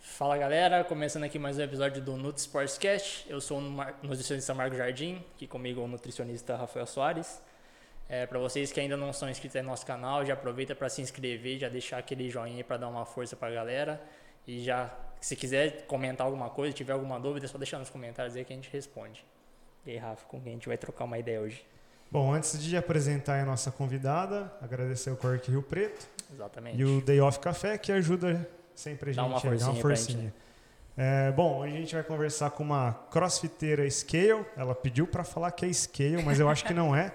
[0.00, 3.26] Fala galera, começando aqui mais um episódio do Nut Sportscast.
[3.28, 3.60] Eu sou o
[4.02, 7.42] nutricionista Marco Jardim, aqui comigo o nutricionista Rafael Soares.
[8.08, 11.02] É, para vocês que ainda não são inscritos no nosso canal, já aproveita para se
[11.02, 14.00] inscrever, já deixar aquele joinha para dar uma força para a galera.
[14.46, 18.36] E já, se quiser comentar alguma coisa, tiver alguma dúvida, é só deixar nos comentários
[18.36, 19.24] aí que a gente responde.
[19.86, 21.64] E aí, Rafa, com quem a gente vai trocar uma ideia hoje?
[22.10, 26.06] Bom, antes de apresentar a nossa convidada, agradecer o Cork Rio Preto.
[26.32, 26.78] Exatamente.
[26.78, 29.66] E o Day Off Café, que ajuda sempre a gente Dá uma forcinha.
[29.66, 30.18] Dá uma forcinha.
[30.18, 30.34] Gente,
[30.96, 31.28] né?
[31.28, 34.44] é, bom, hoje a gente vai conversar com uma crossfiteira Scale.
[34.56, 37.12] Ela pediu para falar que é Scale, mas eu acho que não é.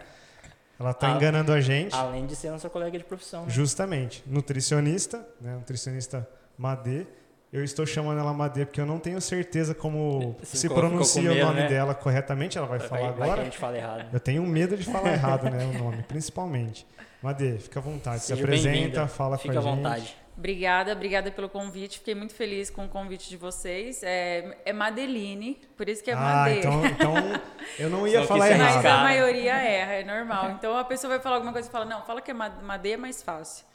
[0.80, 1.94] Ela está enganando a gente.
[1.96, 3.46] Além de ser nossa colega de profissão.
[3.46, 3.50] Né?
[3.50, 4.24] Justamente.
[4.26, 5.56] Nutricionista, né?
[5.56, 6.28] nutricionista
[6.58, 7.06] Madê.
[7.52, 11.42] Eu estou chamando ela Madê porque eu não tenho certeza como se, se pronuncia medo,
[11.42, 11.68] o nome né?
[11.68, 12.58] dela corretamente.
[12.58, 13.34] Ela vai, vai falar vai agora.
[13.34, 14.06] Que a gente fala errado.
[14.14, 16.86] Eu tenho medo de falar errado, né, o nome, principalmente.
[17.24, 18.22] Madê, fica à vontade.
[18.22, 19.78] Seja se apresenta, fala fica com a gente.
[19.78, 20.16] Fica à vontade.
[20.38, 21.98] Obrigada, obrigada pelo convite.
[22.00, 24.02] Fiquei muito feliz com o convite de vocês.
[24.04, 26.60] É, é Madeline, por isso que é ah, Made.
[26.60, 27.14] Então, então
[27.78, 28.76] eu não ia falar errado.
[28.76, 30.52] Mas a maioria erra, é normal.
[30.52, 32.96] Então a pessoa vai falar alguma coisa e fala, não, fala que é Made é
[32.96, 33.66] mais fácil.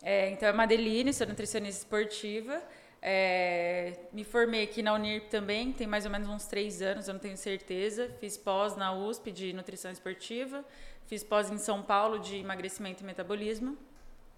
[0.00, 2.62] É, então é Madeline, sou nutricionista esportiva.
[3.02, 7.14] É, me formei aqui na Unirp também, tem mais ou menos uns três anos, eu
[7.14, 8.10] não tenho certeza.
[8.20, 10.64] Fiz pós na USP de nutrição esportiva,
[11.06, 13.76] fiz pós em São Paulo de emagrecimento e metabolismo.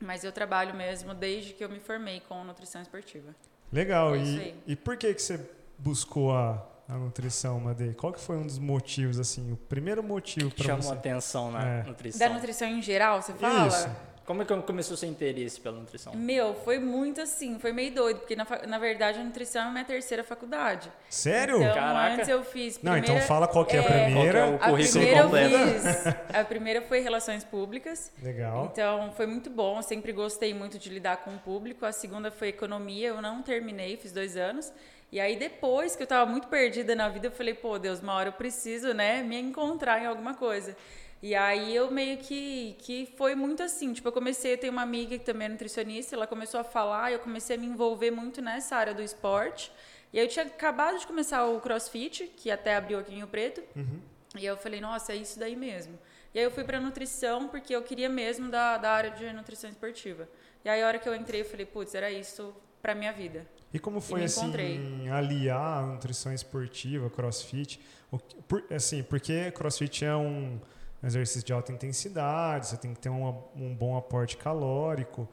[0.01, 3.34] Mas eu trabalho mesmo desde que eu me formei com nutrição esportiva.
[3.73, 4.14] Legal.
[4.14, 5.41] É e, e por que, que você
[5.77, 7.95] buscou a, a nutrição, Madei?
[7.95, 10.83] Qual que foi um dos motivos, assim, o primeiro motivo para você?
[10.83, 11.83] Chamou atenção na é.
[11.83, 12.29] nutrição.
[12.29, 13.67] Da nutrição em geral, você fala?
[13.67, 13.89] Isso.
[14.29, 16.15] Como é que começou o seu interesse pela nutrição?
[16.15, 19.70] Meu, foi muito assim, foi meio doido, porque na, na verdade a nutrição é a
[19.70, 20.93] minha terceira faculdade.
[21.09, 21.62] Sério?
[21.62, 22.12] Então, Caraca.
[22.12, 22.77] antes eu fiz.
[22.77, 24.39] Primeira, Não, então fala qual que é, a primeira.
[24.41, 25.55] É, o currículo a primeira completo.
[25.55, 28.12] Eu fiz, a primeira foi Relações Públicas.
[28.23, 28.69] Legal.
[28.70, 31.86] Então foi muito bom, eu sempre gostei muito de lidar com o público.
[31.86, 34.70] A segunda foi Economia, eu não terminei, fiz dois anos.
[35.11, 38.13] E aí depois que eu estava muito perdida na vida, eu falei, pô, Deus, uma
[38.13, 40.77] hora eu preciso, né, me encontrar em alguma coisa.
[41.20, 44.83] E aí eu meio que, que foi muito assim, tipo, eu comecei a ter uma
[44.83, 48.40] amiga que também é nutricionista, ela começou a falar, eu comecei a me envolver muito
[48.40, 49.73] nessa área do esporte.
[50.12, 53.27] E aí eu tinha acabado de começar o CrossFit, que até abriu aqui em Rio
[53.27, 53.62] Preto.
[53.74, 54.01] Uhum.
[54.39, 55.98] E eu falei, nossa, é isso daí mesmo.
[56.33, 59.68] E aí eu fui para nutrição porque eu queria mesmo da, da área de nutrição
[59.68, 60.28] esportiva.
[60.64, 63.46] E aí a hora que eu entrei, eu falei, putz, era isso para minha vida.
[63.73, 65.08] E como foi e assim encontrei.
[65.11, 67.80] aliar a nutrição esportiva, CrossFit?
[68.11, 70.58] O, por, assim, porque CrossFit é um
[71.03, 75.29] exercício de alta intensidade, você tem que ter um, um bom aporte calórico.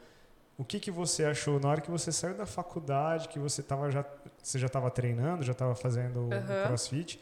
[0.58, 3.92] O que, que você achou na hora que você saiu da faculdade, que você tava
[3.92, 4.06] já
[4.42, 6.68] você já estava treinando, já estava fazendo uhum.
[6.68, 7.20] CrossFit?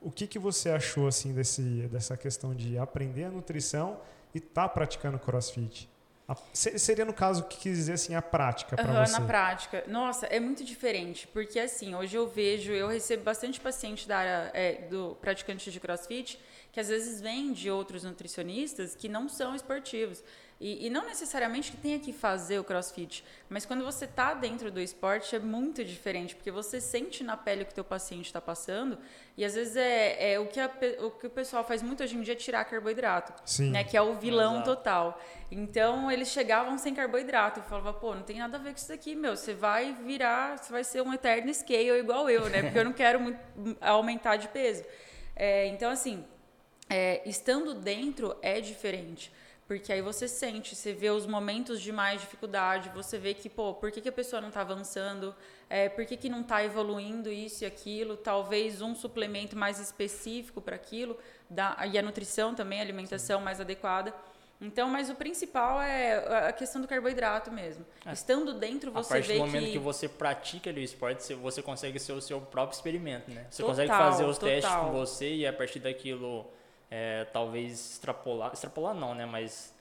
[0.00, 4.00] O que, que você achou assim desse dessa questão de aprender a nutrição
[4.34, 5.90] e estar tá praticando CrossFit?
[6.26, 9.18] A, seria no caso que quis dizer assim a prática para uhum, você?
[9.18, 14.08] Na prática, nossa, é muito diferente porque assim hoje eu vejo, eu recebo bastante paciente
[14.08, 16.40] da área é, do praticante de CrossFit
[16.72, 20.22] que às vezes vem de outros nutricionistas que não são esportivos.
[20.60, 24.70] E, e não necessariamente que tenha que fazer o crossfit, mas quando você está dentro
[24.70, 28.26] do esporte é muito diferente, porque você sente na pele o que o teu paciente
[28.26, 28.98] está passando,
[29.38, 30.70] e às vezes é, é o, que a,
[31.00, 33.70] o que o pessoal faz muito hoje em dia é tirar carboidrato, Sim.
[33.70, 34.76] né, que é o vilão Exato.
[34.76, 35.22] total.
[35.50, 38.88] Então eles chegavam sem carboidrato, e falavam, pô, não tem nada a ver com isso
[38.88, 42.78] daqui, meu, você vai virar, você vai ser um eterno scale igual eu, né, porque
[42.78, 43.40] eu não quero muito,
[43.80, 44.84] aumentar de peso.
[45.34, 46.22] É, então, assim,
[46.90, 49.32] é, estando dentro é diferente.
[49.66, 53.72] Porque aí você sente, você vê os momentos de mais dificuldade, você vê que, pô,
[53.72, 55.32] por que, que a pessoa não está avançando?
[55.68, 58.16] É, por que, que não está evoluindo isso e aquilo?
[58.16, 61.16] Talvez um suplemento mais específico para aquilo,
[61.48, 63.44] da, e a nutrição também, a alimentação Sim.
[63.44, 64.12] mais adequada.
[64.60, 67.86] Então, mas o principal é a questão do carboidrato mesmo.
[68.04, 68.12] É.
[68.12, 69.32] Estando dentro, você vê que...
[69.32, 69.72] A partir do momento que...
[69.72, 73.46] que você pratica ali o esporte, você consegue ser o seu próprio experimento, né?
[73.48, 74.54] Você total, consegue fazer os total.
[74.54, 76.44] testes com você e a partir daquilo
[76.90, 79.26] é, talvez extrapolar, extrapolar não, né?
[79.26, 79.74] Mas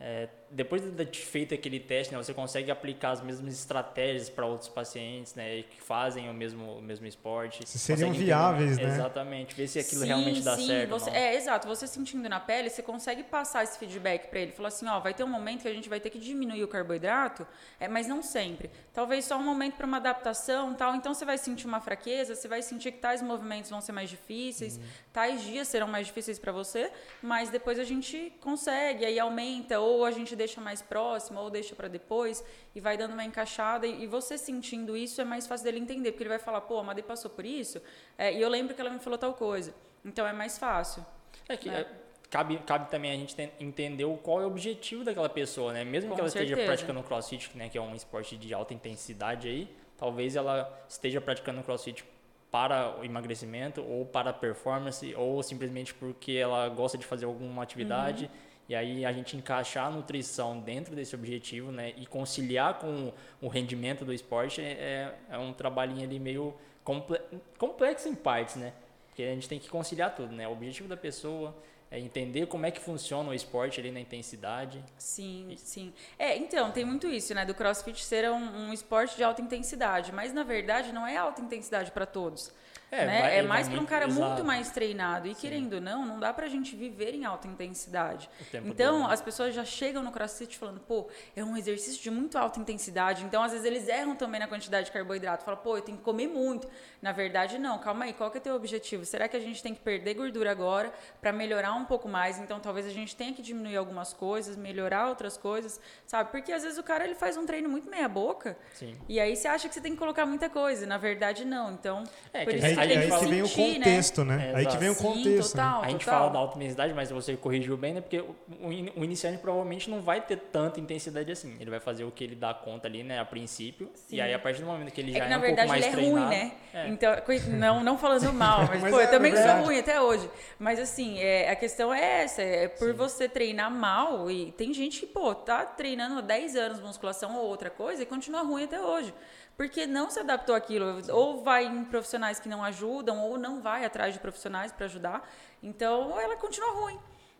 [0.00, 4.46] é, depois de ter feito aquele teste, né, você consegue aplicar as mesmas estratégias para
[4.46, 7.68] outros pacientes, né, que fazem o mesmo, o mesmo esporte.
[7.68, 8.94] Se seriam viáveis, entender, né?
[8.94, 10.90] Exatamente, ver se aquilo sim, realmente dá sim, certo.
[10.90, 11.68] Você, é, exato.
[11.68, 14.52] Você sentindo na pele, você consegue passar esse feedback para ele.
[14.52, 16.68] Falar assim, ó, vai ter um momento que a gente vai ter que diminuir o
[16.68, 17.46] carboidrato,
[17.78, 18.70] é, mas não sempre.
[18.94, 20.94] Talvez só um momento para uma adaptação, tal.
[20.94, 24.08] Então você vai sentir uma fraqueza, você vai sentir que tais movimentos vão ser mais
[24.08, 24.82] difíceis, uhum.
[25.12, 26.90] tais dias serão mais difíceis para você,
[27.22, 31.74] mas depois a gente consegue, aí aumenta ou a gente deixa mais próximo ou deixa
[31.76, 32.42] para depois
[32.74, 36.22] e vai dando uma encaixada e, você sentindo isso é mais fácil dele entender, porque
[36.22, 37.82] ele vai falar, pô, a Made passou por isso
[38.16, 39.74] é, e eu lembro que ela me falou tal coisa.
[40.04, 41.04] Então é mais fácil.
[41.48, 41.80] É que É.
[41.80, 41.86] é,
[42.30, 45.84] cabe, cabe também a gente ten- entender qual é o objetivo daquela pessoa, né?
[45.84, 46.66] Mesmo Com que ela esteja certeza.
[46.66, 49.68] praticando crossfit, né, que é um esporte de alta intensidade aí,
[49.98, 52.04] talvez ela esteja praticando crossfit
[52.50, 57.62] para o emagrecimento ou para a performance ou simplesmente porque ela gosta de fazer alguma
[57.62, 58.24] atividade.
[58.24, 58.47] Uhum.
[58.68, 63.48] E aí a gente encaixar a nutrição dentro desse objetivo, né, e conciliar com o
[63.48, 66.54] rendimento do esporte é, é um trabalhinho ali meio
[66.84, 67.20] comple-
[67.56, 68.74] complexo em partes, né?
[69.08, 70.46] Porque a gente tem que conciliar tudo, né?
[70.46, 71.56] O objetivo da pessoa
[71.90, 74.84] é entender como é que funciona o esporte ali na intensidade.
[74.98, 75.92] Sim, sim.
[76.18, 77.46] É, então, tem muito isso, né?
[77.46, 80.12] Do crossfit ser um, um esporte de alta intensidade.
[80.12, 82.52] Mas, na verdade, não é alta intensidade para todos.
[82.90, 83.20] É, né?
[83.22, 84.44] vai- é mais para um muito- cara muito exato.
[84.44, 85.28] mais treinado.
[85.28, 88.30] E, querendo ou não, não dá pra gente viver em alta intensidade.
[88.64, 89.12] Então, todo.
[89.12, 91.06] as pessoas já chegam no crossfit falando, pô,
[91.36, 93.24] é um exercício de muito alta intensidade.
[93.24, 95.44] Então, às vezes, eles erram também na quantidade de carboidrato.
[95.44, 96.66] Fala, pô, eu tenho que comer muito.
[97.02, 97.78] Na verdade, não.
[97.78, 99.04] Calma aí, qual que é o teu objetivo?
[99.04, 102.38] Será que a gente tem que perder gordura agora para melhorar um pouco mais?
[102.38, 106.30] Então, talvez a gente tenha que diminuir algumas coisas, melhorar outras coisas, sabe?
[106.30, 108.56] Porque, às vezes, o cara ele faz um treino muito meia boca.
[108.74, 108.96] Sim.
[109.08, 110.86] E aí você acha que você tem que colocar muita coisa.
[110.86, 111.72] Na verdade, não.
[111.72, 112.02] Então,
[112.32, 113.74] É, por isso a gente aí que vem o sentir, né?
[113.78, 114.50] contexto, né?
[114.52, 115.08] É, aí que vem o exato.
[115.12, 115.56] Sim, contexto.
[115.56, 115.62] né?
[115.64, 115.82] total.
[115.84, 118.00] A gente fala da alta intensidade, mas você corrigiu bem, né?
[118.00, 121.56] Porque o, o in- o iniciante provavelmente não vai ter tanta intensidade assim.
[121.60, 123.18] Ele vai fazer o que ele dá conta ali, né?
[123.18, 123.90] A princípio.
[123.94, 124.16] Sim.
[124.16, 125.68] E aí, a partir do momento que ele É já que é, na um verdade
[125.68, 126.52] pouco mais ele é ruim, treinado, né?
[126.74, 126.88] é.
[126.88, 127.12] Então,
[127.58, 129.64] não, não falando mal, mas, Mas pô, é eu também sou verdade.
[129.66, 130.30] ruim até hoje.
[130.58, 135.00] Mas assim, é, a questão é essa, é por você treinar mal e tem gente
[135.00, 138.80] que, pô, tá treinando há 10 anos musculação ou outra coisa e continua ruim até
[138.80, 139.12] hoje.
[139.58, 143.84] Porque não se adaptou àquilo, ou vai em profissionais que não ajudam, ou não vai
[143.84, 145.28] atrás de profissionais para ajudar.
[145.60, 146.96] Então, ela continua ruim.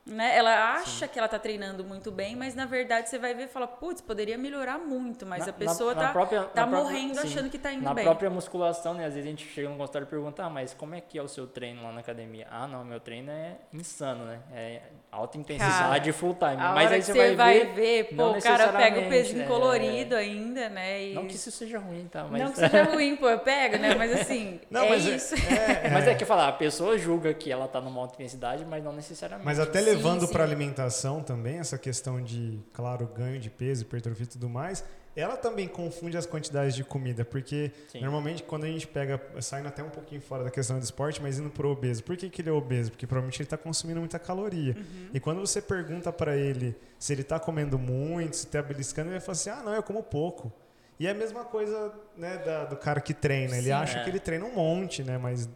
[0.09, 0.37] Né?
[0.37, 3.49] Ela acha que ela tá treinando muito bem, mas na verdade você vai ver e
[3.49, 6.67] fala, putz, poderia melhorar muito, mas Na- a pessoa na- na tá, própria- tá na
[6.67, 7.27] própria- morrendo sim.
[7.27, 8.05] achando que tá indo Na bem.
[8.05, 9.05] própria musculação, né?
[9.05, 11.23] Às vezes a gente chega no consultório e pergunta, ah, mas como é que é
[11.23, 12.47] o seu treino lá na academia?
[12.51, 14.39] Ah, não, meu treino é insano, né?
[14.55, 14.81] É
[15.13, 16.57] alta intensidade full time.
[16.59, 19.47] A mas aí você você vai, vai ver, pô, o cara pega o pezinho é.
[19.47, 21.05] colorido ainda, né?
[21.05, 21.15] E...
[21.15, 22.25] Não que isso seja ruim, tá?
[22.31, 23.95] Mas, Não que seja ruim, pô, eu pego, né?
[23.95, 25.35] Mas assim, Não, é mas é- isso.
[25.93, 28.93] mas é que falar, a pessoa julga que ela tá numa alta intensidade, mas não
[28.93, 29.45] necessariamente.
[29.47, 34.25] Mas até Sim, levando para alimentação também, essa questão de, claro, ganho de peso, hipertrofia
[34.25, 34.85] e tudo mais,
[35.17, 38.01] ela também confunde as quantidades de comida, porque Sim.
[38.01, 41.39] normalmente quando a gente pega, saindo até um pouquinho fora da questão do esporte, mas
[41.41, 42.91] indo pro obeso, por que, que ele é obeso?
[42.93, 44.77] Porque provavelmente ele está consumindo muita caloria.
[44.79, 45.09] Uhum.
[45.13, 49.19] E quando você pergunta para ele se ele está comendo muito, se está beliscando, ele
[49.19, 50.53] vai falar assim: ah, não, eu como pouco.
[51.01, 53.57] E é a mesma coisa né, da- do cara que treina.
[53.57, 53.73] Ele Sim.
[53.73, 54.05] acha É.
[54.05, 55.19] que ele treina um monte, né?
[55.19, 55.49] Mas.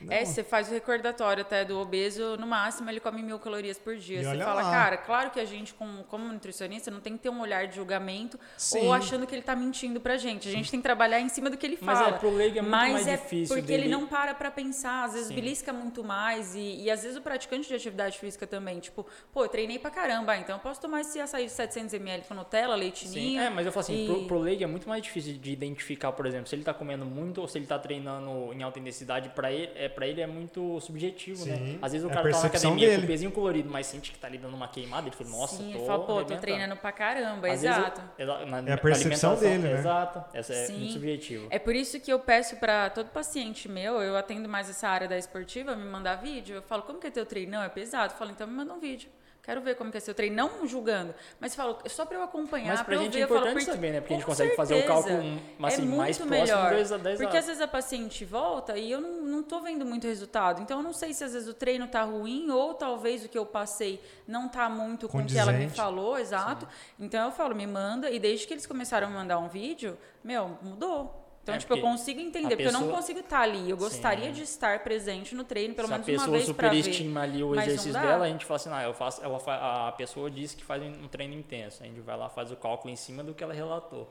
[0.00, 0.12] Não.
[0.12, 3.96] É, você faz o recordatório até do obeso, no máximo ele come mil calorias por
[3.96, 4.20] dia.
[4.20, 4.70] E você fala, lá.
[4.70, 7.76] cara, claro que a gente, como, como nutricionista, não tem que ter um olhar de
[7.76, 8.86] julgamento Sim.
[8.86, 10.48] ou achando que ele tá mentindo pra gente.
[10.48, 12.14] A gente tem que trabalhar em cima do que ele Mas fala.
[12.16, 13.82] é, pro leigo é muito Mas mais é difícil porque dele...
[13.84, 15.34] ele não para pra pensar, às vezes Sim.
[15.34, 19.44] belisca muito mais e, e às vezes o praticante de atividade física também, tipo, pô,
[19.44, 23.12] eu treinei pra caramba, então eu posso tomar esse açaí de 700ml com Nutella, leitinho.
[23.12, 25.52] Sim, é, mas eu falo assim, e- pro, pro leigo é muito mais difícil de
[25.52, 28.78] identificar, por exemplo, se ele tá comendo muito ou se ele tá treinando em alta
[28.78, 31.56] intensidade, pra ele é, pra ele é muito subjetivo, né?
[31.56, 32.98] Sim, Às vezes o é cara tá na academia dele.
[33.00, 35.56] com o pezinho colorido, mas sente que tá ali dando uma queimada, ele fala, nossa,
[35.56, 38.00] Sim, tô ele fala, pô, tô treinando pra caramba, Às exato.
[38.18, 39.72] exa- na- É a percepção dele, né?
[39.78, 40.78] Exato, essa é Sim.
[40.78, 41.46] muito subjetivo.
[41.50, 45.08] É por isso que eu peço pra todo paciente meu, eu atendo mais essa área
[45.08, 46.56] da esportiva, me mandar vídeo.
[46.56, 47.52] Eu falo, como que é teu treino?
[47.52, 48.12] Não, é pesado.
[48.12, 49.08] Eu falo, então me manda um vídeo.
[49.42, 50.36] Quero ver como que é seu treino.
[50.36, 53.20] Não julgando, mas falo, só pra eu acompanhar, Mas pra pra eu gente ver.
[53.20, 54.00] é eu falo, importante porque- saber, né?
[54.00, 54.92] Porque a gente consegue fazer o certeza.
[55.08, 56.70] cálculo um, assim, é muito mais próximo melhor.
[56.72, 59.84] dois a dez Porque às vezes a paciente volta e eu não, não tô vendo
[59.86, 60.60] muito resultado.
[60.62, 63.38] Então eu não sei se às vezes o treino tá ruim ou talvez o que
[63.38, 66.68] eu passei não tá muito com o que ela me falou, exato.
[66.98, 68.10] Então eu falo, me manda.
[68.10, 71.16] E desde que eles começaram a me mandar um vídeo, meu, mudou.
[71.42, 73.70] Então, É, tipo, eu consigo entender, a porque eu não pessoa- consigo estar ali.
[73.70, 74.32] Eu gostaria Sim.
[74.32, 76.76] de estar presente no treino, pelo Se a menos uma pessoa vez pra ver.
[76.82, 79.92] superestima ali o não exercício dela, a gente fala assim, ah, eu faço, ela a
[79.92, 81.82] pessoa disse que faz um treino intenso.
[81.82, 84.10] A gente vai lá, faz o cálculo em cima do que ela relatou.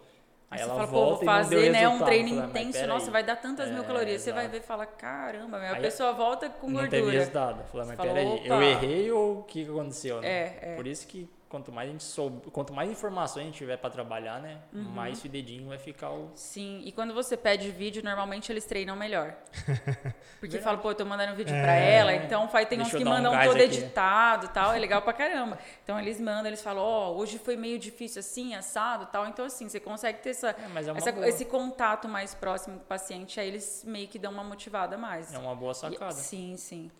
[0.51, 3.11] Aí Aí ela fala, volta vou e não fazer né, um treino mas intenso, nossa,
[3.11, 4.21] vai dar tantas mil É, calorias.
[4.23, 6.89] Você vai ver e fala, caramba, meu, a Aí pessoa volta com não gordura.
[7.03, 7.63] teve resultado.
[7.71, 10.19] Falei, Você mas fala, peraí, eu errei ou o que que aconteceu?
[10.19, 10.27] Né?
[10.27, 10.75] É, é.
[10.75, 13.89] Por isso que quanto mais a gente soube, quanto mais informações a gente tiver pra
[13.89, 14.83] trabalhar, né, Uhum.
[14.83, 19.33] mais fidedigno vai ficar o Sim, e quando você pede vídeo, normalmente eles treinam melhor.
[20.39, 20.63] Porque Verdade.
[20.63, 21.61] fala, pô, eu tô mandando um vídeo É.
[21.61, 23.63] pra ela, então faz, tem Deixa uns que um mandam gás todo aqui.
[23.65, 25.57] editado e tal, é legal pra caramba.
[25.83, 29.25] Então eles mandam, eles falam, ó, hoje foi meio difícil assim, assado e tal.
[29.27, 32.83] Então, assim, você consegue ter essa, É, mas é essa- esse contato mais próximo com
[32.83, 35.33] o paciente, aí eles meio que dão uma motivada a mais.
[35.33, 36.11] é uma boa E- sacada.
[36.13, 36.91] Sim, sim.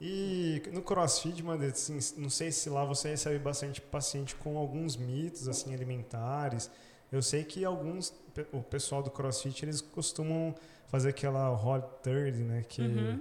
[0.00, 4.96] E no CrossFit, mano, assim, não sei se lá você recebe bastante paciente com alguns
[4.96, 6.70] mitos assim alimentares.
[7.10, 8.12] Eu sei que alguns
[8.52, 10.54] o pessoal do CrossFit eles costumam
[10.88, 13.20] fazer aquela Hot 30, né, que Uhum.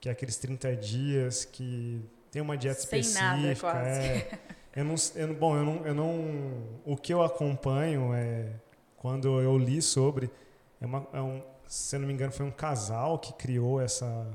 [0.00, 3.72] que é aqueles 30 dias que tem uma dieta Sem específica.
[3.72, 3.88] nada.
[3.88, 4.38] É,
[4.74, 6.62] eu não, eu, bom, eu não, eu não.
[6.84, 8.52] O que eu acompanho é.
[8.96, 10.28] Quando eu li sobre.
[10.80, 14.26] É uma, é um, se eu não me engano, foi um casal que criou essa,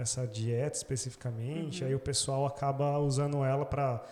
[0.00, 1.82] essa dieta especificamente.
[1.82, 1.88] Uhum.
[1.88, 4.02] Aí o pessoal acaba usando ela para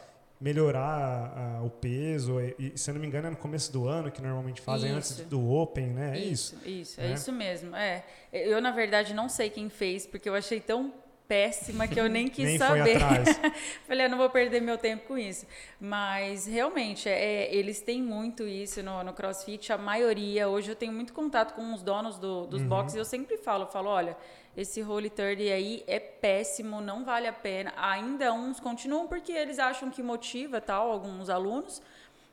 [0.40, 2.36] melhorar a- o peso.
[2.58, 5.10] E, se eu não me engano, é no começo do ano que normalmente fazem antes
[5.10, 5.24] Isso.
[5.24, 6.16] do Open, né?
[6.16, 6.54] É isso.
[6.64, 7.14] Isso, isso, é né?
[7.14, 7.74] isso mesmo.
[7.76, 8.04] É.
[8.32, 10.92] Eu, na verdade, não sei quem fez, porque eu achei tão
[11.26, 12.98] péssima que eu nem quis Nem saber.
[13.86, 15.44] Falei, eu não vou perder meu tempo com isso.
[15.80, 19.72] Mas, realmente, é, eles têm muito isso no, no CrossFit.
[19.72, 22.68] A maioria, hoje eu tenho muito contato com os donos do- dos Uhum.
[22.68, 24.16] boxes e eu sempre falo, eu falo, olha,
[24.58, 27.72] esse Holy 30 aí é péssimo, não vale a pena.
[27.76, 31.80] Ainda uns continuam porque eles acham que motiva, tal, alguns alunos.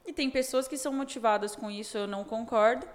[0.07, 2.87] E tem pessoas que são motivadas com isso, eu não concordo.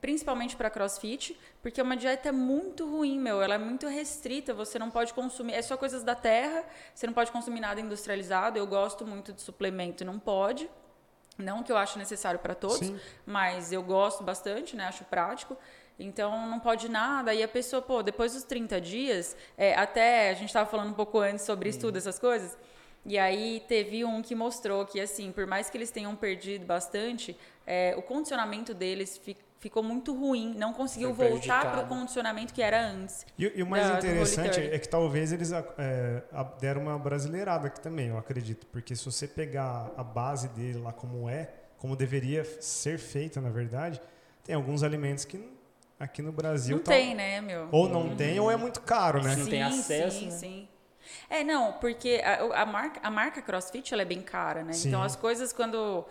[0.00, 3.42] Principalmente para CrossFit, porque é uma dieta muito ruim, meu.
[3.42, 5.54] Ela é muito restrita, você não pode consumir.
[5.54, 6.64] É só coisas da terra,
[6.94, 8.56] você não pode consumir nada industrializado.
[8.56, 10.70] Eu gosto muito de suplemento, não pode.
[11.36, 13.00] Não que eu acho necessário para todos, Sim.
[13.26, 14.84] mas eu gosto bastante, né?
[14.84, 15.56] Acho prático.
[15.98, 17.32] Então não pode nada.
[17.34, 20.94] E a pessoa, pô, depois dos 30 dias, é, até a gente estava falando um
[20.94, 22.56] pouco antes sobre estudo, essas coisas.
[23.04, 27.36] E aí teve um que mostrou que, assim, por mais que eles tenham perdido bastante,
[27.66, 30.54] é, o condicionamento deles fi- ficou muito ruim.
[30.56, 33.24] Não conseguiu Foi voltar para o condicionamento que era antes.
[33.38, 36.22] E, e o mais da- interessante é que talvez eles é,
[36.60, 38.66] deram uma brasileirada aqui também, eu acredito.
[38.66, 41.48] Porque se você pegar a base dele lá como é,
[41.78, 44.00] como deveria ser feita, na verdade,
[44.42, 45.38] tem alguns alimentos que
[45.98, 47.68] aqui no Brasil não tal- tem, né, meu?
[47.72, 49.34] ou não tem ou é muito caro, né?
[49.36, 50.30] Não tem acesso, Sim, né?
[50.30, 50.68] sim.
[51.30, 54.72] É, não, porque a, a marca, a marca CrossFit ela é bem cara, né?
[54.72, 54.88] Sim.
[54.88, 56.04] Então as coisas, quando,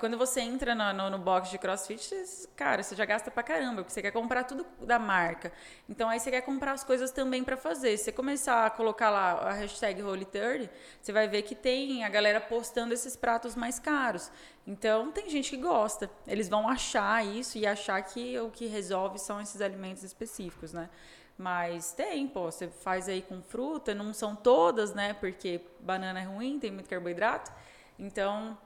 [0.00, 3.42] quando você entra no, no, no box de CrossFit, você- cara, você já gasta pra
[3.42, 5.52] caramba, porque você quer comprar tudo da marca.
[5.88, 7.96] Então aí você quer comprar as coisas também pra fazer.
[7.96, 10.68] Se você começar a colocar lá a hashtag Holy30,
[11.00, 14.30] você vai ver que tem a galera postando esses pratos mais caros.
[14.66, 16.08] Então tem gente que gosta.
[16.26, 20.88] Eles vão achar isso e achar que o que resolve são esses alimentos específicos, né?
[21.38, 25.14] Mas tem, pô, você faz aí com fruta, não são todas, né?
[25.14, 27.50] Porque banana é ruim, tem muito carboidrato.
[27.98, 28.56] Então,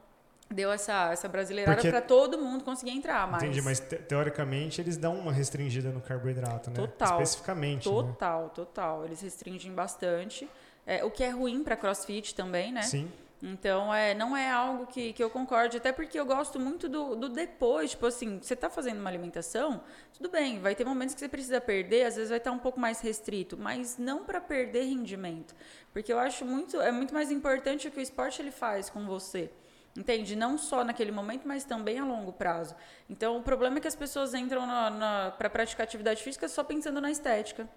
[0.51, 3.43] deu essa, essa brasileirada pra todo mundo conseguir entrar, mas...
[3.43, 6.77] Entendi, mas te- teoricamente eles dão uma restringida no carboidrato, né?
[6.77, 7.23] Total.
[7.23, 7.95] Especificamente, né?
[7.95, 9.05] Total, total.
[9.05, 10.49] Eles restringem bastante.
[10.87, 12.83] É, o que é ruim pra crossfit também, né?
[12.83, 13.11] Sim.
[13.43, 17.15] Então, é, não é algo que, que eu concorde, até porque eu gosto muito do,
[17.15, 17.91] do depois.
[17.91, 19.83] Tipo assim, você tá fazendo uma alimentação,
[20.15, 22.81] tudo bem, vai ter momentos que você precisa perder, às vezes vai estar um pouco
[22.81, 25.55] mais restrito, mas não para perder rendimento.
[25.93, 29.07] Porque eu acho muito, é muito mais importante o que o esporte ele faz com
[29.07, 29.51] você.
[29.97, 30.37] Entende?
[30.37, 32.75] Não só naquele momento, mas também a longo prazo.
[33.09, 34.67] Então, o problema é que as pessoas entram
[35.39, 37.69] para praticar atividade física só pensando na estética.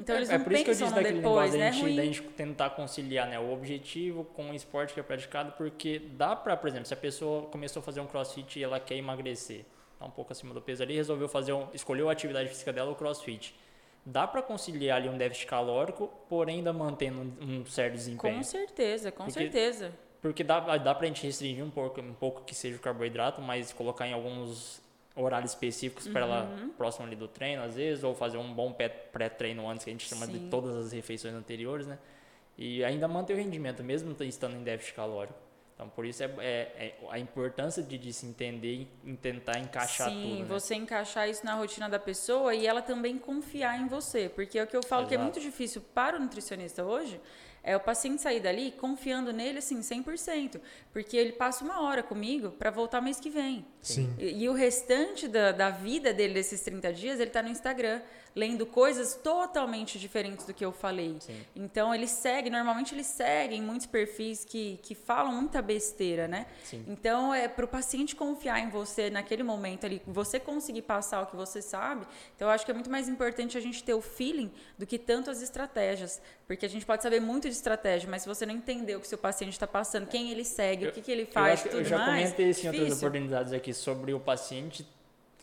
[0.00, 1.66] Então, eles é, não por isso que eu disse daquele depois, negócio né?
[1.66, 5.52] da, gente, da gente tentar conciliar né, o objetivo com o esporte que é praticado,
[5.52, 8.80] porque dá pra, por exemplo, se a pessoa começou a fazer um crossfit e ela
[8.80, 9.64] quer emagrecer,
[9.98, 12.90] tá um pouco acima do peso ali, resolveu fazer um, escolheu a atividade física dela,
[12.90, 13.54] o crossfit.
[14.04, 18.36] Dá pra conciliar ali um déficit calórico, porém ainda mantendo um, certo desempenho.
[18.36, 19.92] Com certeza, com Porque- certeza.
[20.22, 23.72] Porque dá, dá pra gente restringir um pouco, um pouco que seja o carboidrato, mas
[23.72, 24.82] colocar em alguns
[25.22, 26.70] horários específicos para ela Uhum.
[26.70, 29.92] próximo ali do treino, às vezes, ou fazer um bom pré- pré-treino antes, que a
[29.92, 30.48] gente chama de Sim.
[30.50, 31.98] todas as refeições anteriores, né?
[32.58, 35.38] E ainda manter o rendimento, mesmo estando em déficit calórico.
[35.74, 36.40] Então, por isso é, é-
[36.78, 40.44] é a importância de, de se entender e tentar encaixar Sim, tudo, né?
[40.46, 44.28] você encaixar isso na rotina da pessoa e ela também confiar em você.
[44.28, 45.24] Porque é o que eu falo que é Exato.
[45.32, 47.18] muito difícil para o nutricionista hoje,
[47.62, 50.60] é o paciente sair dali confiando nele, assim, 100%.
[50.92, 53.66] Porque ele passa uma hora comigo para voltar mês que vem.
[53.82, 54.14] Sim.
[54.18, 58.00] E, e o restante da, da vida dele, desses 30 dias, ele tá no Instagram,
[58.34, 61.16] lendo coisas totalmente diferentes do que eu falei.
[61.20, 61.40] Sim.
[61.56, 66.46] Então, ele segue, normalmente ele segue em muitos perfis que, que falam muita besteira, né?
[66.64, 66.84] Sim.
[66.86, 71.26] Então, é para o paciente confiar em você naquele momento ali, você conseguir passar o
[71.26, 72.06] que você sabe.
[72.36, 74.98] Então, eu acho que é muito mais importante a gente ter o feeling do que
[74.98, 76.20] tanto as estratégias.
[76.46, 79.06] Porque a gente pode saber muito de estratégia, mas se você não entender o que
[79.08, 81.68] seu paciente está passando, quem ele segue, o que, que ele Eu, faz, acho que
[81.68, 82.24] tudo eu já mais.
[82.24, 84.86] comentei isso em outras oportunidades aqui sobre o paciente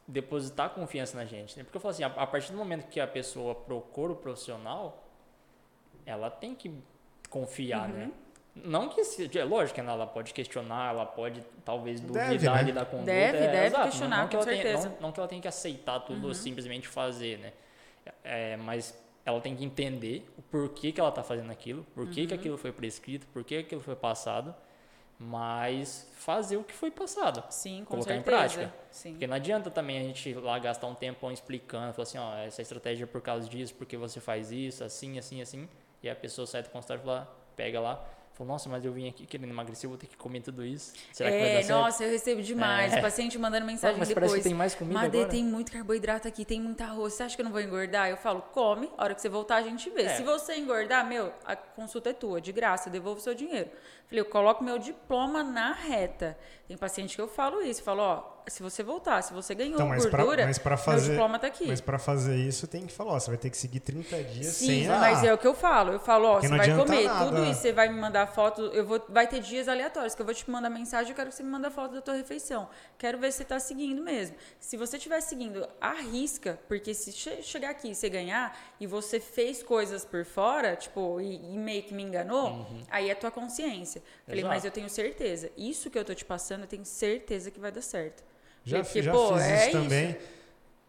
[0.08, 1.58] depositar confiança na gente.
[1.58, 1.64] Né?
[1.64, 5.04] Porque eu falo assim, a, a partir do momento que a pessoa procura o profissional,
[6.06, 6.74] ela tem que
[7.30, 7.96] confiar, Uhum.
[7.96, 8.12] né?
[8.56, 12.60] Não que seja, é lógico ela pode questionar, ela pode talvez Deve, duvidar né?
[12.62, 13.06] ali da conduta.
[13.06, 14.90] Deve, é, deve exato, não- questionar, não, que com ela tenha, certeza.
[14.90, 17.54] não, não que ela tenha que aceitar tudo ou simplesmente fazer, né?
[18.24, 22.26] É, mas ela tem que entender o porquê que ela está fazendo aquilo, por que,
[22.26, 24.56] que aquilo foi prescrito, por que aquilo foi passado,
[25.19, 27.43] mas fazer o que foi passado.
[27.50, 28.38] Sim, com colocar em certeza.
[28.38, 28.74] prática.
[28.91, 29.12] Sim.
[29.12, 32.62] Porque não adianta também a gente lá gastar um tempão explicando, falar assim, ó, essa
[32.62, 35.67] estratégia é por causa disso, porque você faz isso, assim, assim, assim,
[36.03, 38.05] e a pessoa sai do consultório e fala, pega lá.
[38.38, 40.94] Falou, nossa, mas eu vim aqui querendo emagrecer, vou ter que comer tudo isso.
[41.12, 41.79] Será que vai É, dar certo?
[41.79, 42.94] nossa, eu recebo demais.
[42.94, 43.01] É.
[43.01, 44.27] Paciente mandando mensagem mas depois.
[44.27, 45.32] parece que tem mais comida Madê, agora.
[45.32, 47.13] tem muito carboidrato aqui, tem muito arroz.
[47.13, 48.10] Você acha que eu não vou engordar?
[48.10, 50.03] Eu falo, come, a hora que você voltar a gente vê.
[50.03, 50.10] É.
[50.17, 53.72] Se você engordar, meu, a consulta é tua, de graça, eu devolvo o seu dinheiro.
[54.08, 56.38] Falei, eu coloco meu diploma na reta.
[56.67, 59.74] Tem paciente que eu falo isso, eu falo, ó, se você voltar, se você ganhou
[59.75, 61.68] Então, mas pra- gordura, mas pra fazer- diploma tá aqui.
[61.68, 64.48] Mas pra fazer isso tem que falar, ó, você vai ter que seguir 30 dias
[64.56, 65.27] Sim, sem mas a...
[65.27, 65.92] é o que eu falo.
[65.94, 67.25] Eu falo, ó, Porque você vai comer nada.
[67.25, 70.25] tudo isso, você vai me mandar foto, eu vou, vai ter dias aleatórios que eu
[70.25, 72.70] vou te mandar mensagem, eu quero que você me manda foto da tua refeição.
[72.98, 74.36] Quero ver se você tá seguindo mesmo.
[74.60, 79.20] Se você estiver seguindo, arrisca, porque se che- chegar aqui e você ganhar e você
[79.20, 84.01] fez coisas por fora, tipo, e, e meio que me enganou, aí é tua consciência.
[84.25, 84.54] Falei, Exato.
[84.56, 85.51] mas eu tenho certeza.
[85.58, 88.24] Isso que eu tô te passando, eu tenho certeza que vai dar certo.
[88.69, 89.71] Já, Porque, já pô, fiz é isso isso.
[89.83, 90.17] também.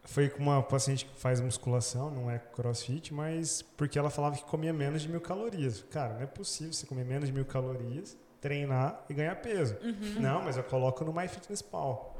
[0.03, 4.43] Foi com uma paciente que faz musculação, não é crossfit, mas porque ela falava que
[4.43, 5.83] comia menos de mil calorias.
[5.91, 9.77] Cara, não é possível você comer menos de mil calorias, treinar e ganhar peso.
[9.83, 10.19] Uhum.
[10.21, 12.17] Não, mas eu coloco no MyFitnessPal.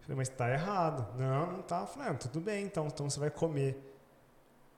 [0.00, 1.06] Falei, mas tá errado.
[1.18, 1.86] Não, não tá.
[1.86, 2.86] Falei, ah, tudo bem, então.
[2.88, 3.76] Então você vai comer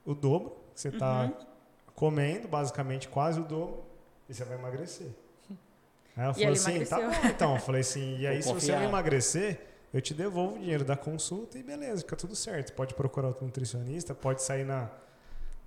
[0.04, 1.46] o dobro, que você tá Uhum.
[1.94, 3.82] comendo, basicamente quase o dobro,
[4.28, 5.08] e você vai emagrecer.
[6.16, 7.22] Aí ela E falou assim, tá emagreceu.
[7.22, 7.54] bom, então.
[7.54, 8.80] Eu falei assim, e aí Vou se você confiar.
[8.80, 12.72] não emagrecer, eu te devolvo o dinheiro da consulta e beleza, fica tudo certo.
[12.74, 14.90] Pode procurar outro nutricionista, pode sair na,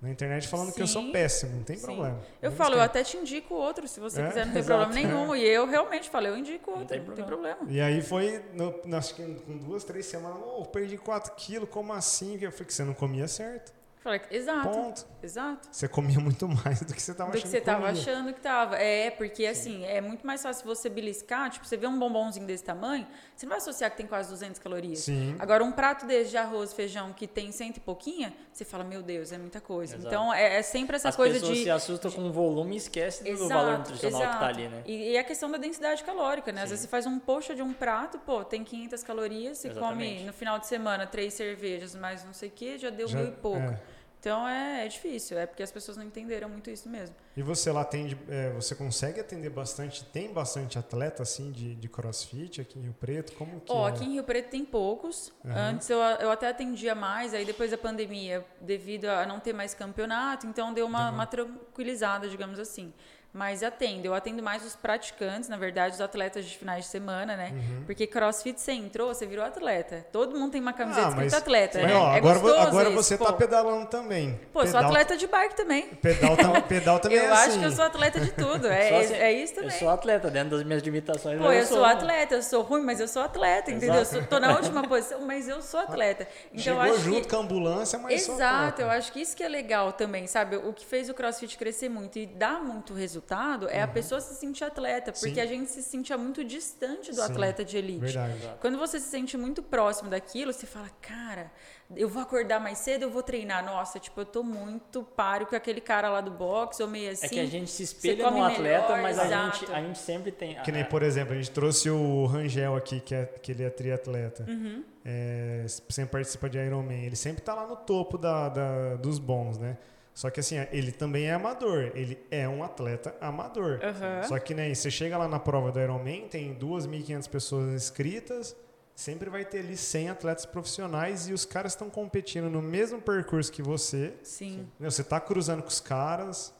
[0.00, 1.12] na internet falando que eu sou Sim.
[1.12, 1.82] péssimo, não tem Sim.
[1.86, 2.20] problema.
[2.40, 4.80] Eu Não falo, eu até te indico outro, se você É, quiser, não tem exato.
[4.84, 5.34] problema nenhum.
[5.36, 7.58] E eu realmente falei, eu indico outro, tem não tem problema.
[7.68, 11.92] E aí foi, no, acho que com duas, três semanas, oh, perdi 4 quilos, como
[11.92, 12.38] assim?
[12.40, 13.72] Eu falei que você não comia certo.
[14.02, 15.06] Falei, exato, Ponto.
[15.22, 15.68] exato.
[15.70, 17.92] Você comia muito mais do que você tava Do que achando você tava comia.
[18.02, 18.76] achando que tava.
[18.76, 22.64] É, porque assim, é muito mais fácil você beliscar, tipo, você vê um bombonzinho desse
[22.64, 23.06] tamanho,
[23.36, 24.98] você não vai associar que tem quase 200 calorias.
[25.00, 25.36] Sim.
[25.38, 29.02] Agora, um prato desse de arroz, feijão, que tem cento e pouquinha, você fala, meu
[29.02, 29.94] Deus, é muita coisa.
[29.94, 30.08] Exato.
[30.08, 31.62] Então, é, é sempre essa As coisa pessoas de...
[31.62, 34.44] se assustam com o volume e esquecem do Exato, valor nutricional que tá exato.
[34.46, 34.82] ali, né?
[34.84, 36.62] E, e a questão da densidade calórica, né?
[36.62, 36.70] Às Sim.
[36.70, 40.14] vezes você faz um poxa de um prato, pô, tem 500 calorias, você Exatamente.
[40.16, 43.18] come no final de semana três cervejas, mais não sei o que, já deu Já-
[43.20, 43.58] mil e pouco.
[43.58, 43.91] é.
[44.22, 47.12] Então é, é difícil, é porque as pessoas não entenderam muito isso mesmo.
[47.36, 51.88] E você lá atende, é, você consegue atender bastante, tem bastante atleta assim de, de
[51.88, 53.32] crossfit aqui em Rio Preto?
[53.32, 53.90] Como que Ó, é?
[53.90, 55.32] aqui em Rio Preto tem poucos.
[55.44, 55.70] Aham.
[55.72, 59.74] Antes eu, eu até atendia mais, aí depois da pandemia, devido a não ter mais
[59.74, 61.14] campeonato, então deu uma, Uhum.
[61.14, 62.92] uma tranquilizada, digamos assim.
[63.34, 67.34] Mas atendo, eu atendo mais os praticantes, na verdade, os atletas de finais de semana,
[67.34, 67.50] né?
[67.54, 67.82] Uhum.
[67.86, 70.04] Porque crossfit você entrou, você virou atleta.
[70.12, 71.96] Todo mundo tem uma camiseta Ah, escrito mas- atleta, Mas, né?
[71.96, 73.24] ó, é agora, agora isso, você pô.
[73.24, 74.38] tá pedalando também.
[74.52, 75.86] Pô, eu sou pedal, atleta de bike também.
[75.86, 77.60] Pedal, tam- pedal também eu é acho assim.
[77.60, 78.66] que eu sou atleta de tudo.
[78.66, 79.78] É, é, assim, é isso Eu também.
[79.78, 81.40] sou atleta, dentro das minhas limitações.
[81.40, 83.94] Pô, eu sou sou atleta, eu sou ruim, mas eu sou atleta, entendeu?
[83.94, 86.28] Eu sou, tô na última posição, mas eu sou atleta.
[86.52, 87.28] Então eu Chegou acho junto que...
[87.30, 90.56] com a ambulância, mas sou Exato, eu acho que isso que é legal também, sabe?
[90.56, 93.21] O que fez o CrossFit crescer muito e dar muito resultado
[93.68, 95.34] é a pessoa se sentir atleta, porque Uhum.
[95.34, 95.40] Sim.
[95.40, 98.00] a gente se sentia muito distante do Sim, atleta de elite.
[98.00, 98.50] Verdade.
[98.60, 101.50] Quando você se sente muito próximo daquilo, você fala, cara,
[101.94, 103.64] eu vou acordar mais cedo, eu vou treinar.
[103.64, 107.26] Nossa, tipo, eu tô muito páreo com aquele cara lá do boxe, ou meio assim.
[107.26, 110.32] É que a gente se espelha no atleta, melhor, mas a gente, a gente sempre
[110.32, 110.54] tem.
[110.62, 113.70] Que nem, por exemplo, a gente trouxe o Rangel aqui, que, é, que ele é
[113.70, 114.44] triatleta.
[114.48, 114.82] Uhum.
[115.04, 117.04] É, sempre participa de Ironman.
[117.04, 119.76] Ele sempre tá lá no topo da, da- dos bons, né?
[120.14, 121.90] Só que assim, ele também é amador.
[121.94, 123.80] Ele é um atleta amador.
[123.82, 124.22] Aham.
[124.24, 128.54] Só que né, você chega lá na prova do Ironman, tem 2.500 pessoas inscritas,
[128.94, 133.50] sempre vai ter ali 100 atletas profissionais e os caras estão competindo no mesmo percurso
[133.50, 134.12] que você.
[134.22, 134.68] Sim.
[134.78, 136.54] Você tá cruzando com os caras.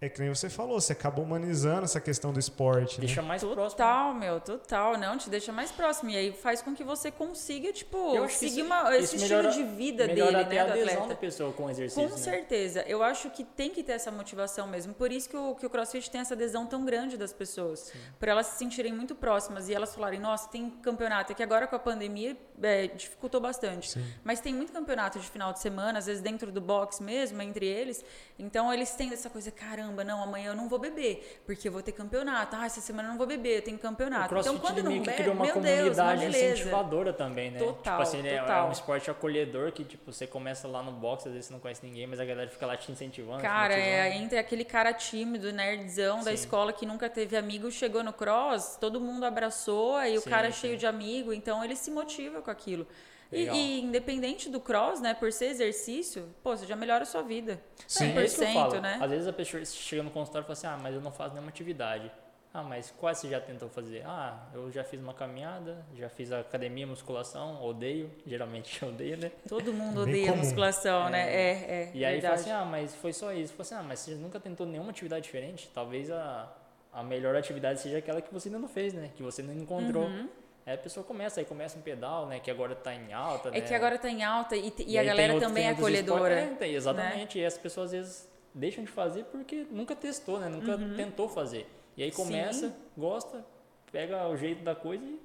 [0.00, 3.00] É que nem você falou, você acaba humanizando essa questão do esporte.
[3.00, 3.06] né?
[3.06, 3.70] Deixa mais próximo.
[3.70, 4.98] Total, meu, total.
[4.98, 6.10] Não, te deixa mais próximo.
[6.10, 9.42] E aí faz com que você consiga, tipo, Eu seguir isso- uma- esse isso estilo
[9.44, 11.08] melhora- de vida melhora dele, até né, a do adesão atleta.
[11.08, 12.02] da pessoa com o exercício.
[12.02, 12.20] Com né?
[12.20, 12.82] certeza.
[12.86, 14.92] Eu acho que tem que ter essa motivação mesmo.
[14.92, 17.90] Por isso que o, que o CrossFit tem essa adesão tão grande das pessoas.
[18.18, 21.32] Por elas se sentirem muito próximas e elas falarem, nossa, tem campeonato.
[21.32, 23.90] É que agora com a pandemia é, dificultou bastante.
[23.90, 24.04] Sim.
[24.22, 27.66] Mas tem muito campeonato de final de semana, às vezes dentro do box mesmo, entre
[27.66, 28.04] eles.
[28.38, 31.82] Então eles têm essa coisa, caramba, não, amanhã eu não vou beber, porque eu vou
[31.82, 32.56] ter campeonato.
[32.56, 34.34] Ah, essa semana eu não vou beber, eu tenho campeonato.
[34.36, 37.58] Então quando não bebe, criou uma meu Deus, uma comunidade incentivadora também, né?
[37.58, 38.68] Total, tipo assim, ele é- é total.
[38.68, 41.84] um esporte acolhedor que, tipo, você começa lá no box, às vezes você não conhece
[41.84, 43.38] ninguém, mas a galera fica lá te incentivando.
[43.38, 44.24] te Cara, é, motivando.
[44.24, 46.34] entre aquele cara tímido, nerdzão da Sim.
[46.34, 50.48] escola que nunca teve amigo, chegou no cross, todo mundo abraçou, aí Sim, o cara
[50.48, 52.86] é cheio de amigo, então ele se motiva com aquilo.
[53.32, 57.22] E, e independente do cross, né, por ser exercício, pô, você já melhora a sua
[57.22, 57.60] vida.
[57.88, 58.16] Sim.
[58.16, 58.80] É isso que eu 100%, falo.
[58.80, 58.98] né?
[59.00, 61.30] Às vezes a pessoa chega no consultório e fala assim, ah, mas eu não faço
[61.34, 62.12] nenhuma atividade.
[62.52, 64.04] Ah, mas quais você já tentou fazer?
[64.06, 69.32] Ah, eu já fiz uma caminhada, já fiz academia, musculação, odeio, geralmente eu odeio, né?
[69.48, 71.10] Todo mundo odeia musculação, É.
[71.10, 71.34] né?
[71.34, 71.90] É, é.
[71.92, 73.52] E aí fala assim, ah, mas foi só isso.
[73.54, 75.68] Fala assim, ah, mas você nunca tentou nenhuma atividade diferente?
[75.74, 76.48] Talvez a,
[76.92, 79.10] a melhor atividade seja aquela que você ainda não fez, né?
[79.16, 80.04] Que você não encontrou.
[80.04, 80.28] Uhum.
[80.66, 82.40] Aí a pessoa começa, aí começa um pedal, né?
[82.40, 83.58] Que agora tá em alta, né?
[83.58, 86.34] É que agora tá em alta e, e, a aí tem galera também é acolhedora.
[86.34, 87.38] esportes- É, tem, exatamente.
[87.38, 90.48] E as pessoas às vezes deixam de fazer porque nunca testou, né?
[90.48, 91.66] Nunca tentou fazer.
[91.96, 92.72] E aí começa, Uhum.
[92.72, 92.78] Sim.
[92.96, 93.44] gosta,
[93.92, 95.20] pega o jeito da coisa e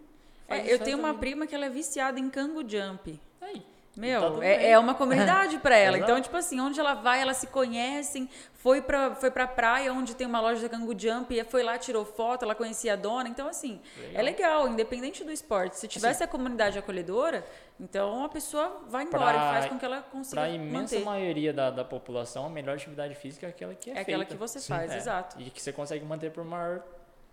[0.48, 1.20] É, faz eu isso tenho uma também.
[1.22, 3.20] prima que ela é viciada em cango jump.
[4.00, 5.98] Meu, Tá é, é uma comunidade pra ela.
[5.98, 6.12] Exato.
[6.12, 8.30] Então, tipo assim, onde ela vai, elas se conhecem.
[8.54, 11.78] Foi pra, foi pra praia, onde tem uma loja da Cangu Jump, e foi lá,
[11.78, 13.30] tirou foto, ela conhecia a dona.
[13.30, 13.80] Então, assim,
[14.14, 15.78] é legal, independente do esporte.
[15.78, 17.46] Se tivesse a comunidade acolhedora,
[17.80, 20.96] então a pessoa vai embora Pra- e faz com que ela consiga Para a imensa
[20.96, 21.06] manter.
[21.06, 24.34] maioria da, da população, a melhor atividade física é aquela que é, É aquela feita.
[24.34, 25.36] que você faz, É, exato.
[25.40, 26.82] E que você consegue manter por maior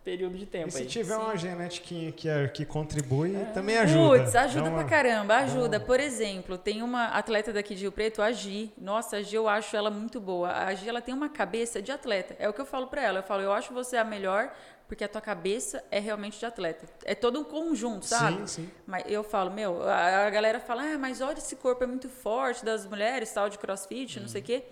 [0.07, 0.87] período de tempo E se aí.
[0.87, 1.21] tiver Sim.
[1.21, 3.47] uma genetiquinha que, é- que contribui, É.
[3.47, 4.21] também ajuda.
[4.21, 5.81] Putz, ajuda uma- pra caramba, ajuda.
[5.81, 8.73] Por exemplo, tem uma atleta daqui de Rio Preto, a Gi.
[8.79, 10.53] Nossa, a Gi eu acho ela muito boa.
[10.53, 12.37] A Gi, ela tem uma cabeça de atleta.
[12.38, 13.19] É o que eu falo pra ela.
[13.19, 14.53] Eu falo, eu acho você a melhor
[14.87, 16.87] porque a tua cabeça é realmente de atleta.
[17.05, 18.37] É todo um conjunto, sabe?
[18.42, 18.71] Sim, sim.
[18.87, 22.09] Mas eu falo, meu, a, a galera fala, ah, mas olha, esse corpo é muito
[22.09, 24.62] forte das mulheres, tal, de crossfit, não sei o quê.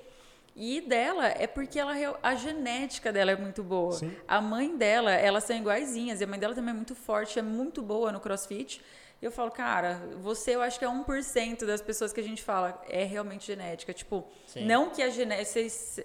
[0.56, 3.92] E dela é porque ela, a genética dela é muito boa.
[3.92, 4.14] Sim.
[4.28, 6.20] A mãe dela, elas são iguaizinhas.
[6.20, 8.80] E a mãe dela também é muito forte, é muito boa no crossfit.
[9.20, 12.42] E eu falo, cara, você eu acho que é 1% das pessoas que a gente
[12.42, 13.92] fala é realmente genética.
[13.92, 14.64] Tipo, Sim.
[14.66, 15.44] não que a genética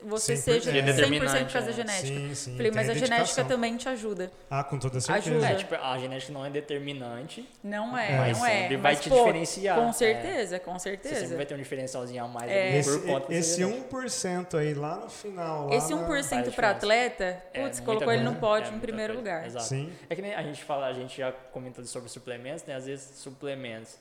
[0.04, 0.38] você 100%.
[0.38, 1.72] seja é 100% por causa da né?
[1.74, 2.08] genética.
[2.08, 2.56] Sim, sim.
[2.58, 3.48] Falei, mas a genética dedicação.
[3.48, 4.32] também te ajuda.
[4.50, 5.30] Ah, com toda certeza.
[5.32, 5.48] Ajuda.
[5.52, 8.62] É, tipo, a genética não é determinante, Não é, Mas não é.
[8.62, 9.78] sempre vai Mas, te pô, diferenciar.
[9.80, 9.94] Com É.
[9.94, 11.36] certeza, com você sempre certeza.
[11.36, 12.74] vai ter um diferencialzinho a mais É.
[12.80, 13.98] ali por conta esse genética.
[13.98, 15.68] 1% aí lá no final.
[15.70, 18.80] Lá Esse na- 1% Faz para atleta, É putz, colocou ele no pódio É em
[18.80, 19.30] primeiro coisa.
[19.32, 19.46] lugar.
[19.46, 19.66] Exato.
[19.66, 19.92] Sim.
[20.10, 22.76] É que nem a gente fala, a gente já comentou sobre suplementos, né?
[22.76, 23.96] Às vezes suplementos.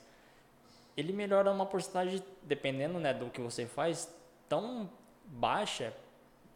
[0.97, 4.09] Ele melhora uma porcentagem, dependendo né, do que você faz,
[4.49, 4.89] tão
[5.25, 5.93] baixa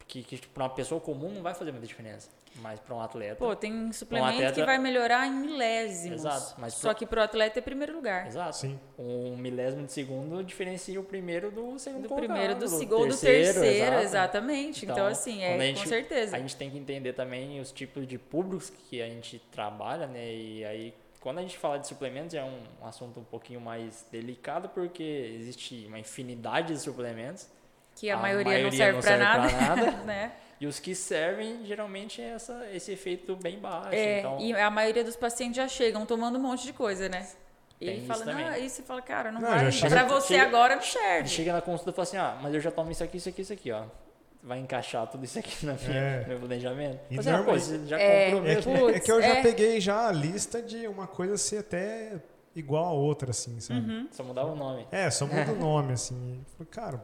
[0.07, 2.29] que, que para uma pessoa comum não vai fazer muita diferença.
[2.57, 3.35] Mas para um atleta.
[3.37, 6.19] Pô, tem suplemento atleta- que vai melhorar em milésimos.
[6.19, 8.27] Exato, mas Só pro- que pro atleta é primeiro lugar.
[8.27, 8.55] Exato.
[8.57, 8.79] Sim.
[8.95, 13.17] Um milésimo de segundo diferencia o primeiro do segundo Do colocado, primeiro, do segundo, do
[13.17, 14.01] terceiro, exato.
[14.03, 14.85] exatamente.
[14.85, 16.35] Então, assim, quando é a gente- com certeza.
[16.35, 20.31] A gente tem que entender também os tipos de públicos que a gente trabalha, né?
[20.31, 24.69] E aí, quando a gente fala de suplementos, é um assunto um pouquinho mais delicado,
[24.69, 25.01] porque
[25.39, 27.47] existe uma infinidade de suplementos.
[27.95, 29.49] Que a, a maioria, não maioria serve não pra serve nada.
[29.49, 29.91] pra nada.
[30.05, 30.31] né?
[30.59, 33.89] E os que servem, geralmente, é essa, esse efeito bem baixo.
[33.93, 37.27] É, então, e a maioria dos pacientes já chegam tomando um monte de coisa, né?
[37.81, 39.71] E Tem fala, não, aí você fala, cara, não, Não, vai.
[39.71, 41.27] chega- Pra você chega- agora não serve.
[41.27, 43.41] chega na consulta e fala assim, ah, mas eu já tomo isso aqui, isso aqui,
[43.41, 43.83] isso aqui, ó.
[44.41, 46.21] Vai encaixar tudo isso aqui na minha, É.
[46.21, 46.99] no meu planejamento.
[47.09, 48.73] E Mas, ah, pô, normal- você já É, comprou É mesmo?
[48.87, 49.41] que, é que eu já é.
[49.41, 52.21] peguei já a lista de uma coisa ser até
[52.55, 53.79] igual a outra, assim, sabe?
[53.81, 54.07] Uhum.
[54.11, 54.87] Só mudava o nome.
[54.91, 56.41] É, só muda o nome, assim.
[56.57, 57.03] Falei, Cara,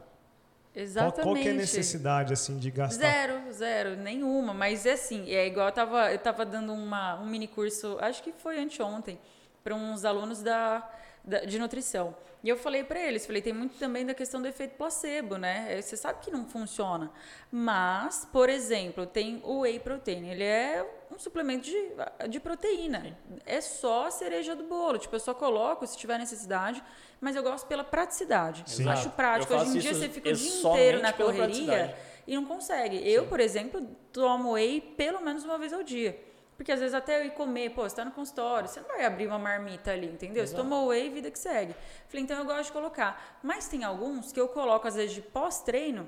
[0.82, 1.22] Exatamente.
[1.24, 3.00] qual que é a necessidade, assim, de gastar?
[3.12, 4.54] Zero, zero, nenhuma.
[4.54, 8.24] Mas é assim, é igual eu tava, eu tava dando uma, um mini curso, acho
[8.24, 9.20] que foi anteontem,
[9.64, 10.88] para uns alunos da,
[11.24, 12.16] da- de nutrição.
[12.42, 15.66] E eu falei para eles, falei, tem muito também da questão do efeito placebo, né?
[15.78, 17.12] É, Você sabe que não funciona.
[17.52, 20.30] Mas, por exemplo, tem o whey protein.
[20.30, 23.18] Ele é um suplemento de, de proteína.
[23.46, 24.98] É só a cereja do bolo.
[24.98, 26.84] Tipo, eu só coloco se tiver necessidade,
[27.20, 28.64] mas eu gosto pela praticidade.
[28.68, 28.88] Sim.
[28.88, 29.54] Acho prático.
[29.54, 31.96] Hoje em dia você fica o dia inteiro na correria
[32.28, 32.98] e não consegue.
[33.10, 33.82] Eu, por exemplo,
[34.14, 36.20] tomo whey pelo menos uma vez ao dia.
[36.56, 39.06] Porque às vezes até eu ir comer, pô, você tá no consultório, você não vai
[39.06, 40.46] abrir uma marmita ali, entendeu?
[40.46, 40.62] Você Exato.
[40.62, 41.74] tomou whey, vida que segue.
[42.10, 43.40] Falei, então eu gosto de colocar.
[43.42, 46.06] Mas tem alguns que eu coloco, às vezes, de pós-treino,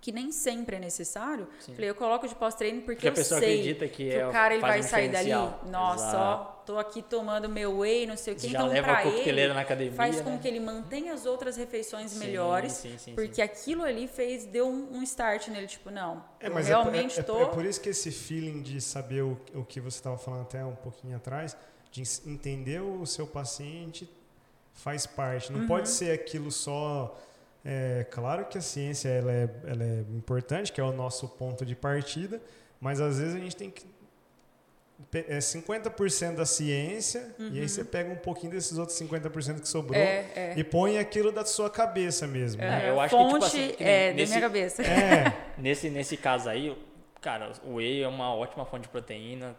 [0.00, 1.48] que nem sempre é necessário.
[1.74, 4.30] Falei, eu coloco de pós-treino porque, Porque a eu pessoa sei acredita que é- o
[4.30, 5.30] cara ele vai um sair dali.
[5.70, 6.16] Nossa, Exato.
[6.18, 8.48] ó, tô aqui tomando meu whey, não sei o quê.
[8.48, 10.38] Já então, leva pra a coqueteleira ele, na academia, faz com né?
[10.42, 12.72] que ele mantenha as outras refeições Sim, melhores.
[12.72, 16.68] sim, sim, porque aquilo ali fez, deu um, um start nele, tipo, não, É, mas
[16.68, 17.40] é por- realmente é, é, tô...
[17.40, 20.62] é por isso que esse feeling de saber o, o que você estava falando até
[20.64, 21.56] um pouquinho atrás,
[21.90, 24.08] de entender o seu paciente
[24.74, 25.52] faz parte.
[25.52, 25.66] Não Uhum.
[25.66, 27.16] pode ser aquilo só.
[27.64, 31.64] É, claro que a ciência ela é, ela é importante, que é o nosso ponto
[31.64, 32.40] de partida,
[32.80, 33.86] mas às vezes a gente tem que.
[35.12, 39.96] É 50% da ciência, e aí você pega um pouquinho desses outros 50% que sobrou
[40.00, 40.04] Uhum.
[40.06, 40.54] É, é.
[40.56, 42.60] e põe aquilo da sua cabeça mesmo.
[42.62, 42.86] né?
[42.86, 44.82] É, eu acho que, tipo fonte assim, que é nesse- da minha cabeça.
[44.82, 45.24] É,
[45.58, 46.76] Nesse, nesse caso aí,
[47.20, 49.54] cara, o whey é uma ótima fonte de proteína.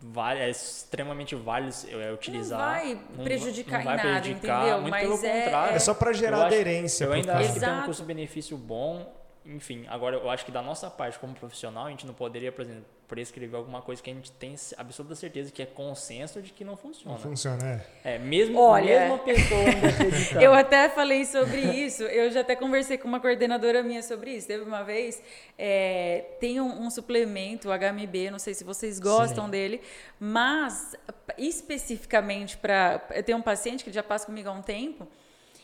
[0.00, 2.58] Vale, é extremamente válido é, utilizar.
[2.58, 4.80] Não vai prejudicar não vai em nada, prejudicar, entendeu?
[4.80, 5.74] muito Mas pelo é- contrário.
[5.74, 7.04] é só para gerar Eu acho- aderência.
[7.04, 7.44] Eu pro ainda cara.
[7.44, 11.34] acho que tem um custo-benefício bom enfim, agora eu acho que da nossa parte como
[11.34, 15.14] profissional, a gente não poderia, por exemplo, prescrever alguma coisa que a gente tem absoluta
[15.14, 17.14] certeza que é consenso de que não funciona.
[17.14, 18.14] Não funciona, é.
[18.14, 20.40] É, mesmo, Olha, mesmo a pessoa ainda acreditando.
[20.40, 24.46] Eu até falei sobre isso, eu já até conversei com uma coordenadora minha sobre isso.
[24.46, 25.22] Teve uma vez,
[25.58, 29.50] é, tem um, um, suplemento, o HMB, não sei se vocês gostam Sim.
[29.50, 29.82] dele,
[30.18, 30.96] mas
[31.36, 33.06] especificamente para.
[33.10, 35.06] Eu tenho um paciente que já passa comigo há um tempo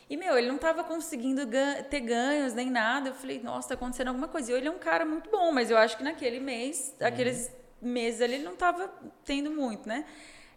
[0.09, 1.41] e, meu, ele não estava conseguindo
[1.89, 3.09] ter ganhos nem nada.
[3.09, 4.51] Eu falei, nossa, tá acontecendo alguma coisa.
[4.51, 7.07] E ele é um cara muito bom, mas eu acho que naquele mês, uhum.
[7.07, 8.91] aqueles meses ali, ele não estava
[9.23, 10.05] tendo muito, né?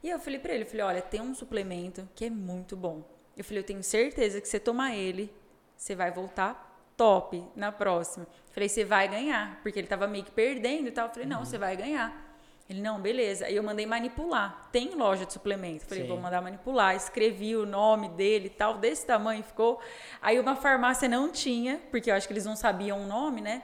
[0.02, 3.04] E eu falei para ele, falei, olha, tem um suplemento que é muito bom.
[3.36, 5.30] Eu falei, eu tenho certeza que você tomar ele,
[5.76, 8.26] você vai voltar top na próxima.
[8.48, 11.08] Eu falei, você vai ganhar, porque ele estava meio que perdendo e tal.
[11.08, 11.44] Eu falei, não, uhum.
[11.44, 12.31] você vai ganhar.
[12.72, 13.44] Ele, não, beleza.
[13.44, 14.68] Aí eu mandei manipular.
[14.72, 15.84] Tem loja de suplemento.
[15.84, 16.08] Falei, Sim.
[16.08, 16.96] vou mandar manipular.
[16.96, 19.78] Escrevi o nome dele e tal, desse tamanho ficou.
[20.22, 23.62] Aí uma farmácia não tinha, porque eu acho que eles não sabiam o nome, né?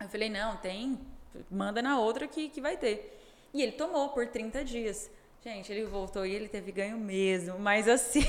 [0.00, 0.98] Eu falei, não, tem.
[1.50, 3.20] Manda na outra que, que vai ter.
[3.52, 5.10] E ele tomou por 30 dias.
[5.46, 8.24] Gente, ele voltou e ele teve ganho mesmo, mas assim,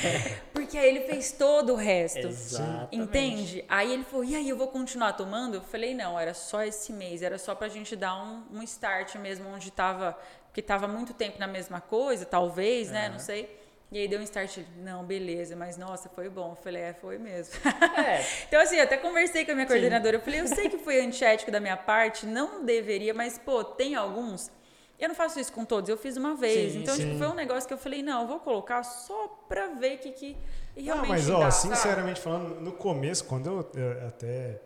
[0.50, 2.26] porque aí ele fez todo o resto.
[2.26, 2.96] Exatamente.
[2.96, 3.64] Entende?
[3.68, 6.90] Aí ele falou: "E aí eu vou continuar tomando?" Eu falei: "Não, era só esse
[6.90, 11.12] mês, era só pra gente dar um, um start mesmo onde tava, porque tava muito
[11.12, 13.60] tempo na mesma coisa, talvez, né, não sei.
[13.92, 16.52] E aí deu um start, não, beleza, mas nossa, foi bom.
[16.52, 17.54] Eu falei, é, foi mesmo.
[17.98, 18.24] É.
[18.48, 20.16] então, assim, até conversei com a minha coordenadora.
[20.16, 20.20] Sim.
[20.20, 23.94] Eu falei, eu sei que foi antiético da minha parte, não deveria, mas, pô, tem
[23.94, 24.50] alguns
[24.98, 26.72] eu não faço isso com todos, eu fiz uma vez.
[26.72, 29.68] Sim, então, tipo, foi um negócio que eu falei, não, eu vou colocar só pra
[29.68, 30.36] ver que, que
[30.76, 31.08] realmente.
[31.08, 32.36] Não, mas, ó, dá, sinceramente sabe?
[32.36, 34.60] falando, no começo, quando eu, eu até.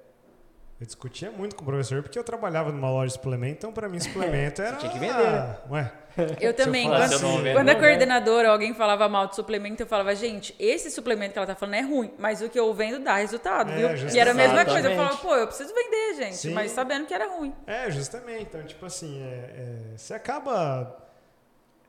[0.80, 3.88] Eu discutia muito com o professor porque eu trabalhava numa loja de suplemento, então para
[3.88, 4.76] mim suplemento era.
[4.76, 5.58] tinha que vender.
[5.68, 5.92] Ué,
[6.40, 6.86] eu também.
[6.86, 10.88] Eu quando, quando, quando a coordenadora, alguém falava mal de suplemento, eu falava, gente, esse
[10.88, 13.94] suplemento que ela tá falando é ruim, mas o que eu vendo dá resultado, é,
[13.94, 14.08] viu?
[14.08, 14.88] E era a mesma coisa.
[14.88, 16.52] Eu falava, pô, eu preciso vender, gente, Sim.
[16.52, 17.52] mas sabendo que era ruim.
[17.66, 18.42] É, justamente.
[18.42, 21.07] Então, tipo assim, é, é, você acaba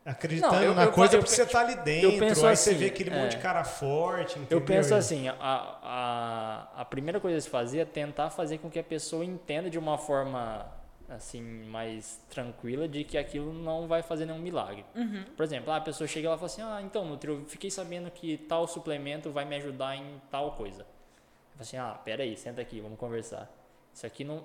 [0.10, 2.74] acreditando não, eu, na eu, coisa eu, porque você tá ali dentro, aí assim, você
[2.74, 4.40] vê aquele é, monte de cara forte.
[4.40, 4.58] Entendeu?
[4.58, 8.70] Eu penso assim, a, a, a primeira coisa a se fazer é tentar fazer com
[8.70, 10.66] que a pessoa entenda de uma forma
[11.08, 14.86] assim mais tranquila de que aquilo não vai fazer nenhum milagre.
[14.96, 15.24] Uhum.
[15.36, 18.10] Por exemplo, a pessoa chega lá e fala assim: "Ah, então, Nutri, eu fiquei sabendo
[18.10, 20.82] que tal suplemento vai me ajudar em tal coisa".
[20.82, 23.50] Eu falo assim: "Ah, pera aí, senta aqui, vamos conversar.
[23.94, 24.44] Isso aqui não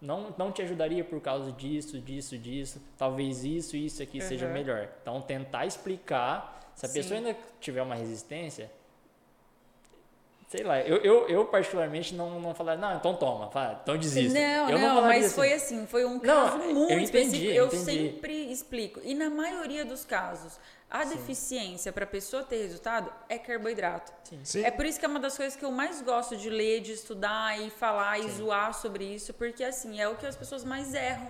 [0.00, 2.82] não, não te ajudaria por causa disso, disso, disso.
[2.96, 4.26] Talvez isso e isso aqui uhum.
[4.26, 4.88] seja melhor.
[5.02, 6.72] Então, tentar explicar.
[6.74, 6.94] Se a Sim.
[6.94, 8.70] pessoa ainda tiver uma resistência,
[10.50, 14.36] Sei lá, eu, eu, eu particularmente não, não falaria, não, então toma, vai, então desista.
[14.36, 15.34] Não, eu não, não mas assim.
[15.36, 17.52] foi assim, foi um caso não, muito eu entendi, específico.
[17.52, 19.00] Eu, sempre explico.
[19.04, 20.58] E na maioria dos casos,
[20.90, 21.14] a Sim.
[21.14, 24.12] deficiência para a pessoa ter resultado é carboidrato.
[24.24, 24.40] Sim.
[24.42, 24.64] Sim.
[24.64, 26.94] É por isso que é uma das coisas que eu mais gosto de ler, de
[26.94, 30.92] estudar e falar e zoar sobre isso, porque assim, é o que as pessoas mais
[30.94, 31.28] erram,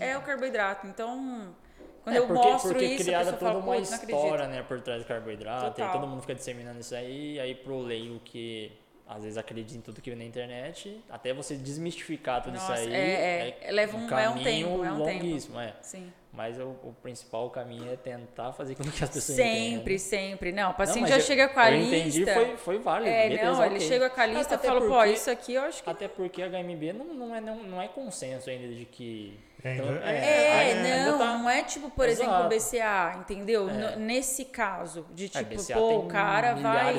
[0.00, 0.86] é o carboidrato.
[0.86, 1.54] Então,
[2.02, 4.80] quando é, eu porque, mostro porque isso, criada a toda fala, uma história, né, por
[4.80, 5.88] trás do carboidrato, Total.
[5.88, 8.72] e todo mundo fica disseminando isso aí, aí pro leigo que
[9.14, 12.88] às vezes acredita em tudo que vê na internet, até você desmistificar tudo Nossa, isso
[12.88, 12.94] aí.
[12.94, 15.68] É, é, leva um, um é um tempo, é um longuíssimo, tempo.
[15.68, 15.82] é.
[15.82, 16.12] Sim.
[16.32, 19.98] Mas o, o, principal caminho é tentar fazer com que as pessoas Sempre, entendam.
[19.98, 20.52] sempre.
[20.52, 21.96] Não, o paciente não, já eu, chega com a eu lista.
[21.96, 23.10] entendi, foi, foi válido.
[23.10, 25.82] É, beleza, não, ele chega com a lista e fala, pô, isso aqui eu acho
[25.84, 25.90] que.
[25.90, 29.74] Até porque a HMB não, não, é, não, não é consenso ainda de que é,
[29.76, 31.38] então, é, é não, tá...
[31.38, 32.28] não é tipo, por Exato.
[32.28, 33.70] exemplo, o BCA, entendeu?
[33.70, 33.96] É.
[33.96, 36.98] Nesse caso, de é, tipo, pô, o cara vai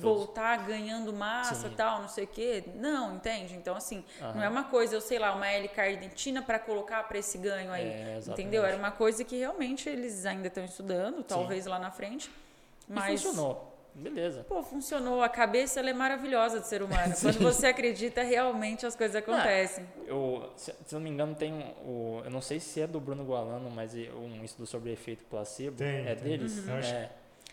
[0.00, 2.64] voltar ganhando massa e tal, não sei o quê.
[2.74, 3.54] Não, entende?
[3.54, 7.38] Então, assim, não é uma coisa, eu sei lá, uma L-carnitina para colocar para esse
[7.38, 7.86] ganho aí.
[7.86, 8.64] É, entendeu?
[8.64, 11.70] Era uma coisa que realmente eles ainda estão estudando, talvez Sim.
[11.70, 12.30] lá na frente.
[12.86, 13.73] Mas e funcionou.
[13.94, 14.44] Beleza.
[14.44, 15.22] Pô, funcionou.
[15.22, 17.14] A cabeça ela é maravilhosa do ser humano.
[17.20, 19.86] Quando você acredita, realmente as coisas acontecem.
[20.06, 22.22] eu, se, se não me engano, tem um.
[22.24, 25.76] eu não sei se é do Bruno Gualano, mas um estudo sobre efeito placebo.
[25.76, 26.24] Tem, é tem.
[26.24, 26.58] deles?
[26.58, 26.76] Uhum.
[26.76, 27.10] É.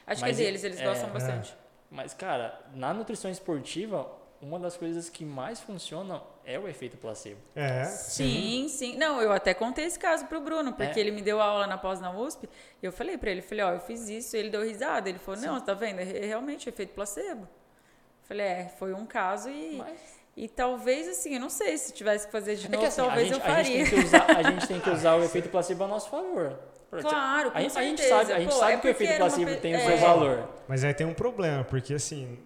[0.08, 1.56] Acho mas que é deles, eles é, gostam bastante.
[1.90, 4.10] Mas, cara, na nutrição esportiva,
[4.42, 7.40] uma das coisas que mais funcionam é o efeito placebo.
[7.56, 7.86] É.
[7.86, 8.92] Sim, sim.
[8.92, 8.98] sim.
[8.98, 11.02] Não, eu até contei esse caso pro Bruno, porque é.
[11.02, 12.50] ele me deu aula na pós na USP,
[12.82, 15.40] e eu falei para ele, falei, ó, eu fiz isso, ele deu risada, ele falou,
[15.40, 15.48] sim.
[15.48, 16.00] não, tá vendo?
[16.00, 17.44] É realmente efeito placebo.
[17.44, 20.22] Eu falei, é, foi um caso e Mas...
[20.36, 23.02] E talvez, assim, eu não sei, se tivesse que fazer de novo, é que, assim,
[23.02, 23.62] talvez gente, eu faria.
[23.62, 26.10] A gente, tem que usar, a gente tem que usar o efeito placebo a nosso
[26.10, 26.58] favor.
[26.90, 27.80] Claro, com a, certeza.
[27.80, 29.92] a gente sabe, a gente Pô, sabe é que o efeito placebo tem o seu
[29.92, 29.98] é.
[29.98, 30.50] valor.
[30.68, 32.38] Mas aí tem um problema, porque assim,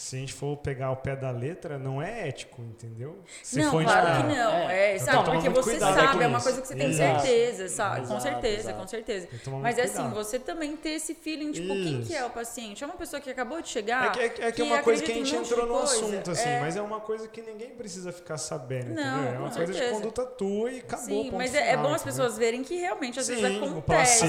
[0.00, 3.18] se a gente for pegar o pé da letra, não é ético, entendeu?
[3.42, 4.52] Se não, for claro indicar- que não.
[4.70, 4.92] É.
[4.92, 5.30] É, Então sabe?
[5.42, 6.44] que Porque você sabe, com é uma isso.
[6.46, 7.20] coisa que você tem Exato.
[7.20, 7.96] certeza, sabe?
[7.96, 8.78] com Exato, certeza, exato.
[8.80, 9.28] com certeza.
[9.60, 12.26] Mas é assim, você também ter esse feeling, tipo, quem que é Isso.
[12.26, 12.82] o paciente?
[12.82, 14.06] É uma pessoa que acabou de chegar?
[14.06, 15.78] É que, é, que- é que é uma coisa que a gente entrou de no
[15.78, 15.92] coisa.
[15.94, 16.60] assunto, assim, É.
[16.60, 19.32] mas é uma coisa que ninguém precisa ficar sabendo, Não, entendeu?
[19.32, 20.00] É com uma coisa de certeza.
[20.00, 21.04] conduta tua e acabou.
[21.06, 22.16] Sim, ponto mas é, é final, bom as entendeu?
[22.24, 24.26] pessoas verem que realmente às vezes Sim, o acontece.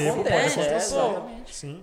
[1.48, 1.82] Sim.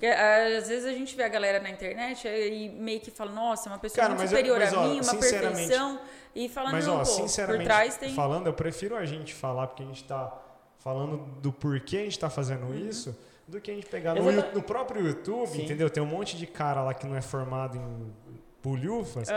[0.59, 3.73] Às vezes a gente vê a galera na internet e meio que fala, nossa, é
[3.79, 6.01] uma pessoa Cara, muito mas eu- superior mas, a ó, mim, uma perfeição.
[6.35, 8.15] E fala, Mas, não, ó, pô, sinceramente por trás tem...
[8.15, 10.33] falando, eu prefiro a gente falar, porque a gente tá
[10.79, 12.75] falando do porquê a gente tá fazendo Uhum.
[12.89, 15.63] isso, do que a gente pegar no, no próprio YouTube, Sim.
[15.65, 15.89] entendeu?
[15.91, 18.13] Tem um monte de cara lá que não é formado em
[18.63, 19.29] bulhufas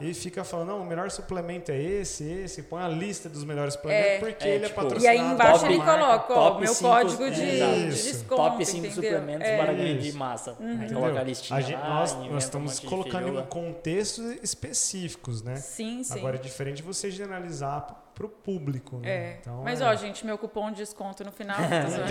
[0.00, 3.74] e fica falando, não, o melhor suplemento é esse, esse, põe a lista dos melhores
[3.74, 4.18] suplementos, É.
[4.18, 5.04] porque É, ele é tipo, patrocinado.
[5.04, 7.72] E aí embaixo ele coloca, ó, top meu cinco- código de, Exato.
[7.74, 8.02] de Isso.
[8.12, 9.02] desconto, Top 5 entendeu?
[9.10, 9.56] suplementos É.
[9.58, 10.56] para ganho massa.
[10.58, 10.98] Aí Entendeu?
[11.00, 15.42] coloca a listinha A gente- lá, nós, nós um estamos de colocando em contextos específicos,
[15.42, 15.56] né?
[15.56, 16.18] Sim, sim.
[16.18, 17.86] Agora é diferente você generalizar
[18.20, 19.08] para o público, né?
[19.10, 19.36] É.
[19.40, 21.56] Então, Mas, é- ó, gente, meu cupom de desconto no final.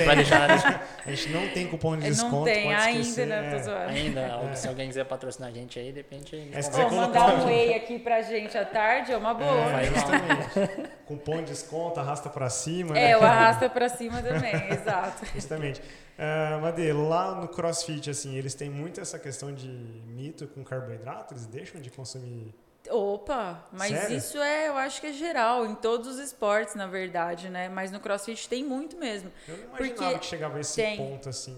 [0.05, 0.49] Vai deixar
[1.05, 3.47] a gente não tem cupom de É, desconto, não tem pode ainda, esquecer, né?
[3.47, 3.51] é.
[3.55, 3.89] Tô zoando.
[3.89, 4.55] ainda.
[4.57, 6.35] Se alguém quiser patrocinar a gente aí, de repente.
[6.35, 9.35] a gente É, se quiser mandar um whey aqui pra gente à tarde é uma
[9.35, 9.51] boa.
[9.51, 9.83] É, né?
[9.85, 10.89] justamente.
[11.05, 13.17] Cupom de desconto, arrasta para cima, É, né?
[13.17, 15.25] o arrasta pra cima também, exato.
[15.35, 15.79] Justamente.
[16.17, 19.67] Uh, Made, lá no CrossFit, assim, eles têm muito essa questão de
[20.07, 21.35] mito com carboidrato?
[21.35, 22.53] Eles deixam de consumir?
[22.91, 24.17] Opa, mas Sério?
[24.17, 27.69] isso é, eu acho que é geral, em todos os esportes, na verdade, né?
[27.69, 29.31] Mas no CrossFit tem muito mesmo.
[29.47, 30.97] Eu não Porque imaginava que chegava a esse tem.
[30.97, 31.57] ponto, assim.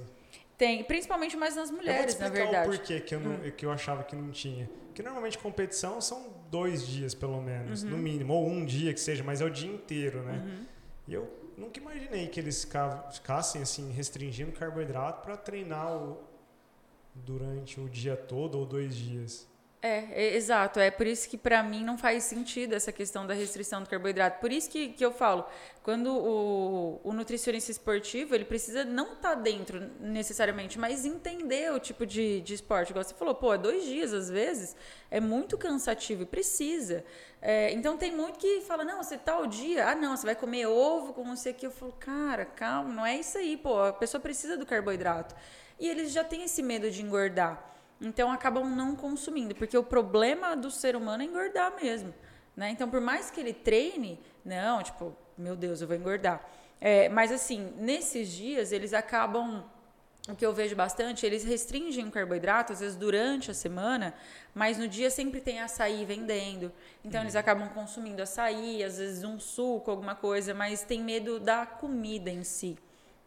[0.57, 2.67] Tem, principalmente mais nas eu mulheres, na verdade.
[2.69, 2.73] Hum.
[2.73, 4.69] o porquê que eu, não, que eu achava que não tinha.
[4.87, 7.91] Porque normalmente competição são dois dias, pelo menos, Uhum.
[7.91, 8.33] no mínimo.
[8.33, 10.65] Ou um dia que seja, mas é o dia inteiro, né?
[11.07, 12.67] E eu nunca imaginei que eles
[13.11, 16.21] ficassem, assim, restringindo carboidrato para treinar o-
[17.15, 19.47] durante o dia todo ou dois dias.
[19.83, 20.79] É, é, exato.
[20.79, 24.39] É por isso que pra mim não faz sentido essa questão da restrição do carboidrato.
[24.39, 25.43] Por isso que, que eu falo,
[25.81, 32.05] quando o, o nutricionista esportivo, ele precisa não estar dentro necessariamente, mas entender o tipo
[32.05, 32.91] de, de esporte.
[32.91, 34.75] Igual você falou, pô, é dois dias às vezes,
[35.09, 37.03] é muito cansativo e precisa.
[37.41, 40.67] É, então tem muito que fala, não, você tal dia, ah não, você vai comer
[40.67, 41.65] ovo com não sei o que.
[41.65, 45.33] Eu falo, cara, calma, não é isso aí, pô, a pessoa precisa do carboidrato.
[45.79, 47.70] E eles já têm esse medo de engordar.
[48.01, 52.11] Então acabam não consumindo, porque o problema do ser humano é engordar mesmo.
[52.55, 52.71] Né?
[52.71, 56.43] Então, por mais que ele treine, não, tipo, meu Deus, eu vou engordar.
[56.79, 59.63] É, mas assim, nesses dias eles acabam.
[60.29, 64.13] O que eu vejo bastante, eles restringem o carboidrato, às vezes durante a semana,
[64.53, 66.71] mas no dia sempre tem açaí vendendo.
[67.03, 71.65] Então eles acabam consumindo açaí, às vezes um suco, alguma coisa, mas tem medo da
[71.65, 72.77] comida em si.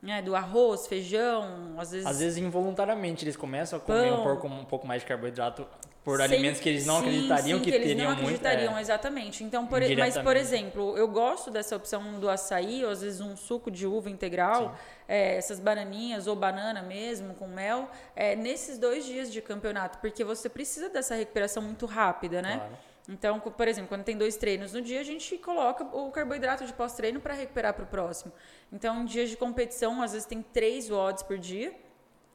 [0.04, 0.20] Né?
[0.20, 2.06] Do arroz, feijão, às vezes.
[2.06, 4.24] Às vezes, involuntariamente, eles começam a comer um Pão.
[4.24, 5.66] pouco, um pouco mais de carboidrato
[6.04, 8.20] por Sem- alimentos que eles não sim, acreditariam sim, que, eles teriam não muito.
[8.26, 9.42] acreditariam, é, exatamente.
[9.42, 13.34] Então, por, mas, por exemplo, eu gosto dessa opção do açaí, ou às vezes um
[13.34, 14.76] suco de uva integral,
[15.08, 20.22] é, essas bananinhas ou banana mesmo, com mel, é, nesses dois dias de campeonato, porque
[20.22, 22.56] você precisa dessa recuperação muito rápida, né?
[22.56, 22.93] Claro.
[23.08, 26.72] Então, por exemplo, quando tem dois treinos no dia, a gente coloca o carboidrato de
[26.72, 28.32] pós-treino para recuperar para o próximo.
[28.72, 31.74] Então, em dias de competição, às vezes tem três WODs por dia.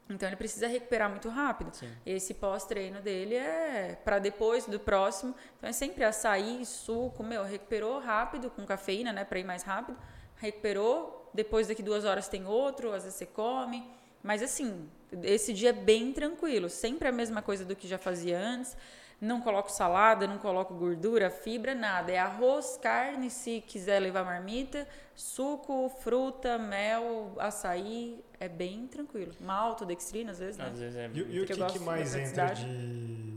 [0.08, 1.74] Então, ele precisa recuperar muito rápido.
[1.74, 1.90] Sim.
[2.06, 5.36] Esse pós-treino dele é para depois do próximo.
[5.58, 9.98] Então, é sempre açaí, suco, meu, recuperou rápido, com cafeína, né, para ir mais rápido.
[10.36, 13.88] Recuperou, depois daqui duas horas tem outro, às vezes você come.
[14.22, 14.88] Mas, assim,
[15.24, 16.70] esse dia é bem tranquilo.
[16.70, 18.78] Sempre a mesma coisa do que já fazia antes.
[19.22, 22.10] Não coloco salada, não coloco gordura, fibra, nada.
[22.12, 28.24] É arroz, carne, se quiser levar marmita, suco, fruta, mel, açaí.
[28.40, 29.34] É bem tranquilo.
[29.42, 30.70] Maltodextrina, às vezes, né?
[30.72, 31.10] Às vezes é.
[31.14, 33.34] E, e o Que que, mais entra de,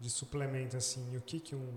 [0.00, 1.06] de suplemento, assim?
[1.12, 1.68] E o que que um...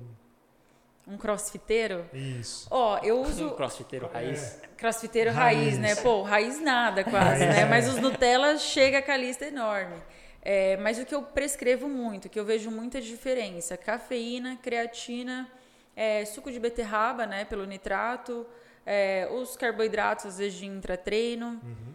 [1.05, 2.05] Um crossfiteiro.
[2.13, 2.67] Isso.
[2.71, 4.61] Ó, eu Um uso crossfiteiro raiz.
[4.77, 5.79] crossfiteiro raiz, Raiz.
[5.79, 5.95] né?
[5.95, 7.61] Pô, raiz nada quase, Raiz, né?
[7.61, 7.65] é.
[7.65, 9.95] Mas os Nutella chega com a lista enorme.
[10.41, 15.49] É, mas o que eu prescrevo muito, que eu vejo muita diferença, cafeína, creatina,
[15.95, 18.45] é, suco de beterraba, né, pelo nitrato,
[18.85, 21.93] é, os carboidratos, às vezes de intratreino, Uhum.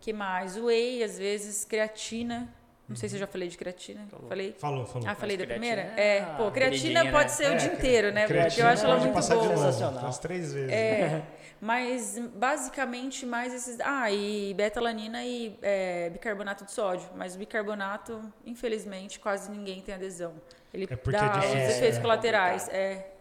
[0.00, 0.56] que mais?
[0.56, 2.48] Whey, às vezes creatina,
[2.88, 4.28] não sei se eu já falei de creatina, Falou.
[4.28, 4.54] falei?
[4.58, 5.08] Falou, falou.
[5.08, 5.92] Ah, falei da primeira?
[5.96, 7.28] é É, pô, creatina pode né?
[7.28, 8.26] ser o É, dia inteiro, né?
[8.26, 9.34] Porque eu acho ela muito boa.
[9.34, 10.02] novo, Sensacional.
[10.04, 10.72] umas três vezes.
[10.72, 11.22] É,
[11.62, 13.78] mas basicamente mais esses.
[13.78, 17.08] Ah, e betalanina e é, bicarbonato de sódio.
[17.14, 20.34] Mas o bicarbonato, infelizmente, quase ninguém tem adesão.
[20.74, 22.68] Ele É porque dá é difícil, os efeitos é colaterais.
[22.68, 23.12] É.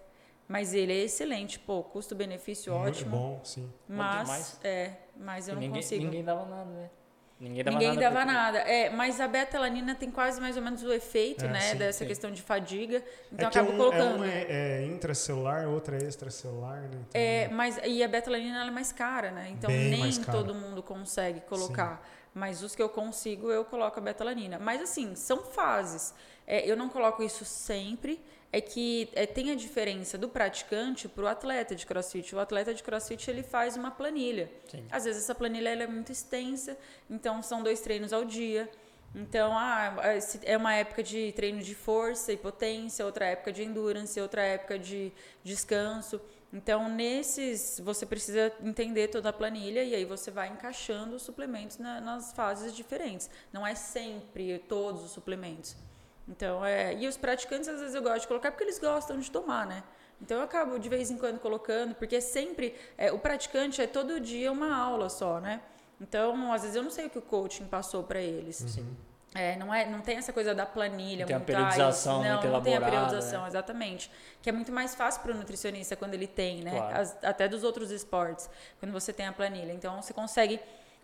[0.48, 3.12] Mas ele é excelente, pô, custo-benefício Muito ótimo.
[3.12, 3.72] bom, sim.
[3.88, 6.04] Mas, é, mas eu não ninguém, consigo.
[6.04, 6.90] ninguém dava nada, né?
[7.42, 8.02] Ninguém dava Ninguém nada.
[8.02, 8.58] dava nada.
[8.60, 11.60] É, mas a betalanina tem quase mais ou menos o efeito, É, né?
[11.60, 12.06] sim, dessa sim.
[12.06, 13.04] questão de fadiga.
[13.32, 14.24] Então é que é acaba um, colocando.
[14.24, 16.90] é, um é, é intracelular, outra é extracelular, né?
[17.10, 19.50] Então, É, mas e a betalanina ela é mais cara, né?
[19.50, 22.08] Então nem todo mundo consegue colocar.
[22.34, 24.60] Mas os que eu consigo, eu coloco a betalanina.
[24.60, 26.14] Mas assim, são fases.
[26.48, 28.22] É, eu não coloco isso sempre.
[28.54, 32.36] É que é, tem a diferença do praticante para o atleta de crossfit.
[32.36, 34.52] O atleta de crossfit ele faz uma planilha.
[34.70, 34.86] Sim.
[34.92, 36.78] Às vezes essa planilha é muito extensa,
[37.10, 38.70] então são dois treinos ao dia.
[39.16, 43.64] Então, ah, esse- é uma época de treino de força e potência, outra época de
[43.64, 45.12] endurance, outra época de
[45.44, 46.20] descanso.
[46.54, 51.78] Então, nesses, você precisa entender toda a planilha e aí você vai encaixando os suplementos
[51.78, 53.30] na- nas fases diferentes.
[53.54, 55.76] Não é sempre todos os suplementos.
[56.28, 59.30] Então, é, e os praticantes, às vezes eu gosto de colocar porque eles gostam de
[59.30, 59.84] tomar, né?
[60.22, 63.88] Então eu acabo de vez em quando colocando, porque é sempre é, o praticante é
[63.88, 65.62] todo dia uma aula só, né?
[66.00, 68.58] Então, às vezes eu não sei o que o coaching passou para eles.
[68.58, 68.96] Sim.
[69.34, 72.20] É, não, é, não tem essa coisa da planilha, Não tem a muito, ah, periodização
[72.22, 73.48] isso- não, muito não tem a periodização, né?
[73.48, 74.12] exatamente.
[74.42, 76.72] Que é muito mais fácil para o nutricionista quando ele tem, né?
[76.72, 76.98] Claro.
[77.00, 78.50] As- até dos outros esportes,
[78.80, 79.72] quando você tem a planilha.
[79.72, 80.60] Então, você consegue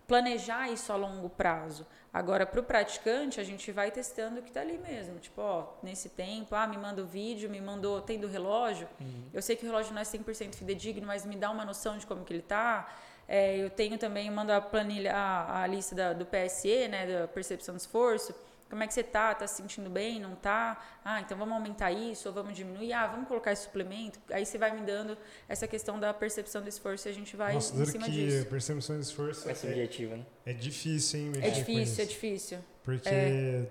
[0.08, 1.86] planejar isso a longo prazo.
[2.12, 5.18] Agora, para o praticante, a gente vai testando o que está ali mesmo.
[5.18, 8.88] Tipo, ó, nesse tempo, ah, me manda o vídeo, me mandou, tem do relógio.
[8.98, 9.24] Uhum.
[9.32, 12.06] Eu sei que o relógio não é 100% fidedigno, mas me dá uma noção de
[12.06, 12.88] como que ele está.
[13.28, 17.06] É, eu tenho também, eu mando a planilha, a, a lista da- do PSE, né,
[17.20, 18.34] da percepção de esforço.
[18.68, 19.34] Como é que você tá?
[19.34, 20.20] Tá se sentindo bem?
[20.20, 20.78] Não tá?
[21.04, 22.92] Ah, então vamos aumentar isso ou vamos diminuir?
[22.92, 24.18] Ah, vamos colocar esse suplemento?
[24.30, 25.16] Aí você vai me dando
[25.48, 28.46] essa questão da percepção do esforço e a gente vai Nossa, em cima que disso.
[28.46, 30.26] percepção de esforço É é, subjetivo, né?
[30.44, 31.32] é difícil, hein?
[31.40, 32.58] É difícil, é difícil.
[32.82, 33.66] Porque É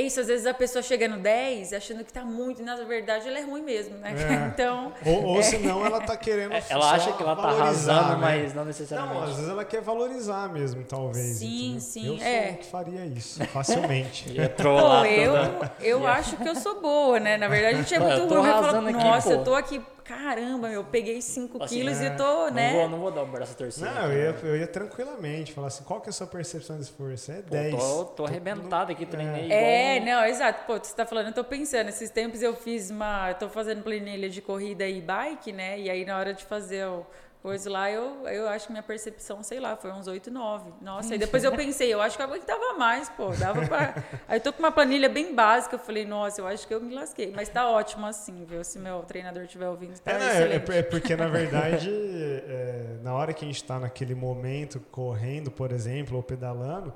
[0.00, 3.28] isso, às vezes a pessoa chega no 10 achando que tá muito, e na verdade
[3.28, 4.12] ela é ruim mesmo, né?
[4.12, 4.44] É.
[4.54, 6.52] Então, Ou, ou senão ela tá querendo.
[6.52, 8.16] É, Ela acha que ela tá arrasando, né?
[8.20, 9.22] mas não Não, necessariamente.
[9.30, 11.38] às vezes ela quer valorizar mesmo, talvez.
[11.38, 11.80] Sim, entendeu?
[11.80, 12.50] sim, Eu sou é.
[12.50, 14.30] um que faria isso, facilmente.
[14.34, 15.72] Ia Pô, trollar eu, toda.
[15.80, 17.36] eu acho que eu sou boa, né?
[17.36, 18.48] Na verdade, a gente é muito ruim.
[18.48, 22.06] Eu falo, aqui, nossa, pô." eu tô aqui, caramba, eu peguei 5 Assim, quilos é,
[22.06, 22.72] e tô, Não, né?
[22.72, 23.86] vou, não vou dar o braço torcido.
[23.86, 26.82] Não, eu ia, eu ia tranquilamente falar assim: qual que é a sua percepção de
[26.82, 27.32] esforço?
[27.32, 27.74] É Pô, 10.
[27.74, 30.02] tô, tô arrebentado aqui, treinei É, igual...
[30.02, 30.66] um não, exato.
[30.66, 33.30] Pô, você tá falando, eu tô pensando, esses tempos eu fiz uma.
[33.30, 35.80] Eu tô fazendo planilha de corrida e bike, né?
[35.80, 37.04] E aí na hora de fazer o
[37.44, 40.72] coisa lá, eu, eu acho que minha percepção, sei lá, foi uns 8, 9.
[40.80, 43.32] Nossa, e depois eu pensei, eu acho que eu aguentava mais, pô.
[43.32, 44.02] Dava pra.
[44.26, 46.80] Aí eu tô com uma planilha bem básica, eu falei, nossa, eu acho que eu
[46.80, 47.30] me lasquei.
[47.36, 48.64] Mas tá ótimo assim, viu?
[48.64, 50.72] Se meu treinador estiver ouvindo, tá É, é, excelente.
[50.72, 51.90] é porque, na verdade,
[52.48, 56.94] é, na hora que a gente está naquele momento, correndo, por exemplo, ou pedalando,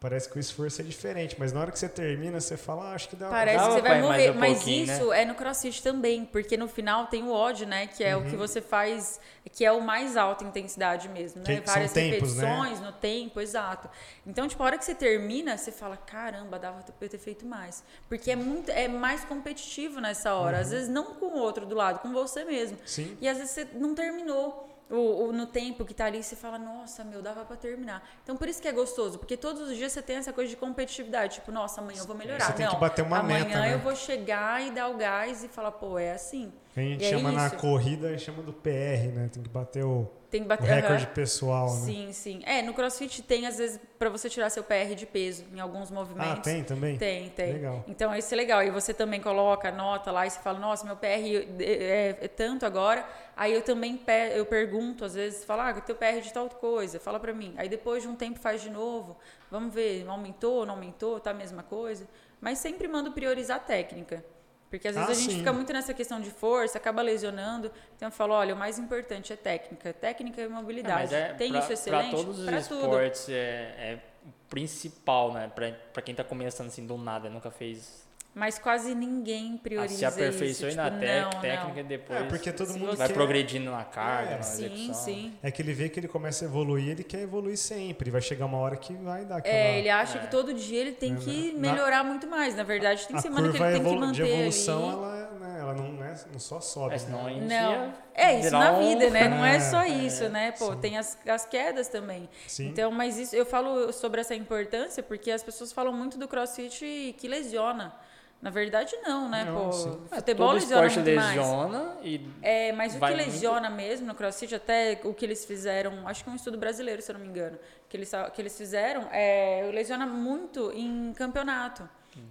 [0.00, 1.36] parece que o esforço é diferente.
[1.38, 3.82] Mas na hora que você termina, você fala, ah, acho que dá Parece Dava que
[3.82, 4.94] você vai morrer, um mas pouquinho, né?
[4.94, 7.86] isso é no crossfit também, porque no final tem o odd, né?
[7.86, 9.20] Que é o que você faz,
[9.52, 11.60] que é o mais alta intensidade mesmo, né?
[11.60, 12.44] Que são Várias tempos, né?
[12.44, 13.88] repetições no tempo, exato.
[14.26, 17.44] Então, tipo, a hora que você termina, você fala, caramba, dava pra eu ter feito
[17.44, 17.82] mais.
[18.08, 20.58] Porque é muito, é mais competitivo nessa hora.
[20.58, 22.78] Às vezes não com o outro do lado, com você mesmo.
[22.84, 23.16] Sim.
[23.20, 24.67] E às vezes você não terminou.
[24.90, 28.02] O, no tempo que tá ali, você fala, nossa, meu, dava pra terminar.
[28.22, 30.56] Então, por isso que é gostoso, porque todos os dias você tem essa coisa de
[30.56, 31.34] competitividade.
[31.34, 32.46] Tipo, nossa, amanhã eu vou melhorar.
[32.46, 33.74] Você tem não, que bater uma amanhã meta, né?
[33.74, 36.50] eu vou chegar e dar o gás e falar, pô, é assim.
[36.74, 37.56] A gente E é chama na isso.
[37.56, 39.28] corrida, a gente chama do PR, né?
[39.30, 40.66] Tem que bater o, Tem que o bater.
[40.66, 41.14] recorde aham.
[41.14, 41.86] pessoal, né?
[41.86, 42.42] Sim, sim.
[42.44, 45.90] É, no crossfit tem, às vezes, pra você tirar seu PR de peso em alguns
[45.90, 46.38] movimentos.
[46.38, 46.98] Ah, tem também?
[46.98, 47.54] Tem, tem.
[47.54, 47.82] Legal.
[47.88, 48.62] Então isso é legal.
[48.62, 52.66] E você também coloca, anota lá e você fala, nossa, meu PR é, é tanto
[52.66, 53.08] agora.
[53.34, 53.98] Aí eu também
[54.34, 57.54] eu pergunto, às vezes, fala, ah, teu PR de tal coisa, fala pra mim.
[57.56, 59.16] Aí depois de um tempo faz de novo.
[59.50, 62.06] Vamos ver, aumentou, não aumentou, tá a mesma coisa.
[62.38, 64.22] Mas sempre mando priorizar a técnica.
[64.70, 65.38] Porque às vezes Ah, a gente sim.
[65.38, 67.70] fica muito nessa questão de força, acaba lesionando.
[67.96, 69.92] Então eu falo, olha, o mais importante é técnica.
[69.92, 71.00] Técnica e É, mobilidade.
[71.00, 72.08] mas é, Tem pra, isso excelente?
[72.10, 72.80] Pra todos os Pra tudo.
[72.82, 73.34] esportes é,
[73.78, 75.50] é o principal, né?
[75.92, 78.06] Pra quem tá começando assim do nada, nunca fez...
[78.34, 80.76] Mas quase ninguém Ah, prioriza se aperfeiçoe isso.
[80.76, 81.40] na tipo, tec- não, não.
[81.40, 83.14] técnica e depois É, porque todo mundo vai quer...
[83.14, 84.94] progredindo na carga, É, na Sim, execução.
[84.94, 85.34] sim.
[85.42, 88.10] É que ele vê que ele começa a evoluir, ele quer evoluir sempre.
[88.12, 89.56] Vai chegar uma hora que vai dar aquela...
[89.56, 90.20] É, ele acha É.
[90.20, 92.54] que todo dia ele tem É, que na- melhorar muito mais.
[92.54, 94.92] Na verdade, tem a semana que ele tem que evolu- manter de evolução, ali.
[94.92, 96.94] ela, né, ela não, é, não só sobe.
[96.94, 97.40] É, senão né?
[97.40, 99.28] Não, é isso na vida, né?
[99.28, 100.52] Não é É, só é, isso, né?
[100.52, 100.78] Pô, sim.
[100.80, 102.28] tem as, as quedas também.
[102.46, 102.68] Sim.
[102.68, 107.16] Então, mas isso eu falo sobre essa importância porque as pessoas falam muito do CrossFit
[107.18, 107.92] que lesiona.
[108.40, 109.44] Na verdade, não, né?
[109.44, 110.00] Não, Pô, sim.
[110.12, 111.36] É, futebol todo lesiona esporte muito mais.
[111.36, 115.44] lesiona e É, mas o que muito- lesiona mesmo no CrossFit, até o que eles
[115.44, 117.58] fizeram, acho que é um estudo brasileiro, se eu não me engano,
[117.88, 121.88] que eles, que eles fizeram, é, lesiona muito em campeonato.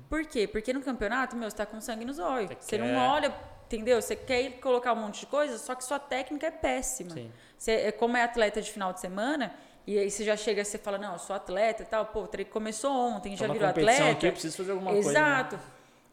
[0.10, 0.48] Por quê?
[0.48, 2.50] Porque no campeonato, meu, você tá com sangue nos olhos.
[2.52, 3.36] Você Você não quer- olha,
[3.66, 4.02] entendeu?
[4.02, 7.12] Você quer ir colocar um monte de coisa, só que sua técnica é péssima.
[7.12, 7.32] Sim.
[7.58, 9.54] Você, é, como é atleta de final de semana,
[9.90, 12.92] E aí você já chega, você fala, não, eu sou atleta e tal, pô, começou
[12.94, 14.10] ontem, já virou atleta.
[14.10, 15.14] aqui, eu preciso fazer alguma coisa.
[15.14, 15.60] né?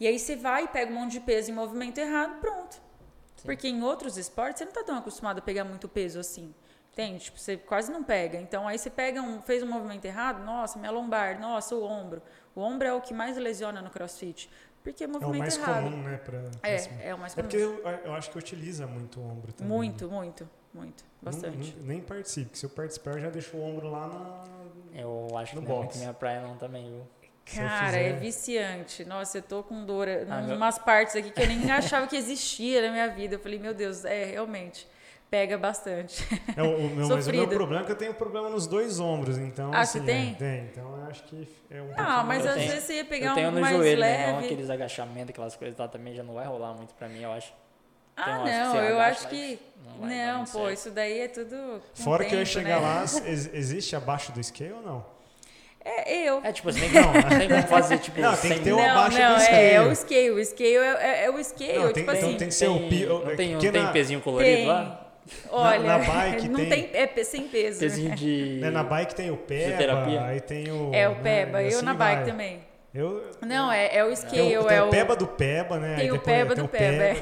[0.01, 2.74] E aí você vai, pega um monte de peso em movimento errado, pronto.
[3.36, 3.45] Sim.
[3.45, 6.55] Porque em outros esportes você não tá tão acostumado a pegar muito peso assim.
[6.92, 7.24] Entende?
[7.24, 8.38] Tipo, você quase não pega.
[8.38, 12.22] Então aí você pega um, fez um movimento errado, nossa, minha lombar, nossa, o ombro.
[12.55, 14.49] O ombro é o que mais lesiona no crossfit.
[14.82, 15.84] Porque é É o movimento mais errado.
[15.84, 16.16] comum, né?
[16.18, 17.03] Pra, pra É, cima.
[17.03, 17.49] é o mais É comum.
[17.49, 19.72] porque eu, eu acho que utiliza muito o ombro também.
[19.76, 21.03] Muito, muito, muito.
[21.22, 21.74] Não- Bastante.
[21.78, 24.45] não- nem participe, se eu participar, eu já deixo o ombro lá na.
[24.95, 25.99] Eu acho que No não é muito box.
[25.99, 27.07] minha praia não também, viu?
[27.45, 29.05] Cara, fizer- é viciante.
[29.05, 32.07] Nossa, eu tô com dor em Ah, meu- umas partes aqui que eu nem achava
[32.07, 33.34] que existia na minha vida.
[33.34, 34.88] Eu falei, meu Deus, é, realmente.
[35.30, 36.24] Pega bastante.
[36.57, 39.36] É, o, meu, mas o meu problema é que eu tenho problema nos dois ombros,
[39.36, 39.72] então.
[39.74, 40.30] Ah, assim, você tem?
[40.30, 40.64] É, tem.
[40.66, 43.26] Então eu acho que é um Ah, pouquinho mas Eu às vezes você ia pegar
[43.30, 44.26] eu tenho um no mais joelho, né?
[44.26, 44.45] Não leve.
[44.47, 47.53] aqueles agachamentos, aquelas coisas lá também já não vai rolar muito pra mim, eu acho.
[48.16, 49.59] Ah, que não, eu agacha, acho que.
[49.84, 50.70] não vai Não, pô, certo.
[50.72, 51.82] isso daí é tudo.
[51.95, 52.86] Fora que eu ia tempo, chegar né?
[52.86, 55.14] lá, ex- existe abaixo do scale ou não?
[55.85, 56.41] É eu.
[56.43, 58.18] É tipo, tem que, não, tem como fazer tipo.
[58.22, 59.89] Não, tem que 100 ter o não, abaixo não, do é, é scale.
[59.89, 60.30] o scale.
[60.30, 62.37] O scale é, é- é o scale, Não, tem- tipo então assim.
[62.39, 64.66] tem que ser o pi- Não tem, não porque tem na- pezinho colorido Tem.
[64.66, 65.01] lá?
[65.51, 67.80] Olha, na bike não tem- tem, é sem peso.
[67.82, 67.89] né?
[67.89, 68.59] Pezinho de.
[68.62, 70.24] Né, na bike tem o Peba, Fisioterapia?
[70.24, 70.91] aí tem o.
[70.95, 72.24] É o né, Peba, e eu assim na bike vai.
[72.30, 72.61] também.
[72.95, 74.89] Eu, Não, é, é o tem, scale, o, tem é o.
[74.89, 75.97] Peba do Peba, né?
[75.97, 77.16] Tem o Peba tem do Peba, é.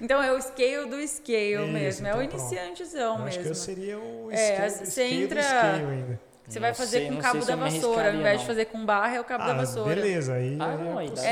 [0.00, 2.06] Então é o scale do scale Isso, mesmo.
[2.06, 3.50] é o então iniciantezão eu acho que mesmo.
[3.50, 6.20] eu seria o É, scale, do você scale do entra- scale ainda.
[6.46, 9.16] Você vai fazer sei- com o cabo da vassoura, ao invés de fazer com barra,
[9.16, 9.94] é o cabo da Ah, vassoura.
[9.94, 11.24] beleza, aí, Ah, aí não, aí é.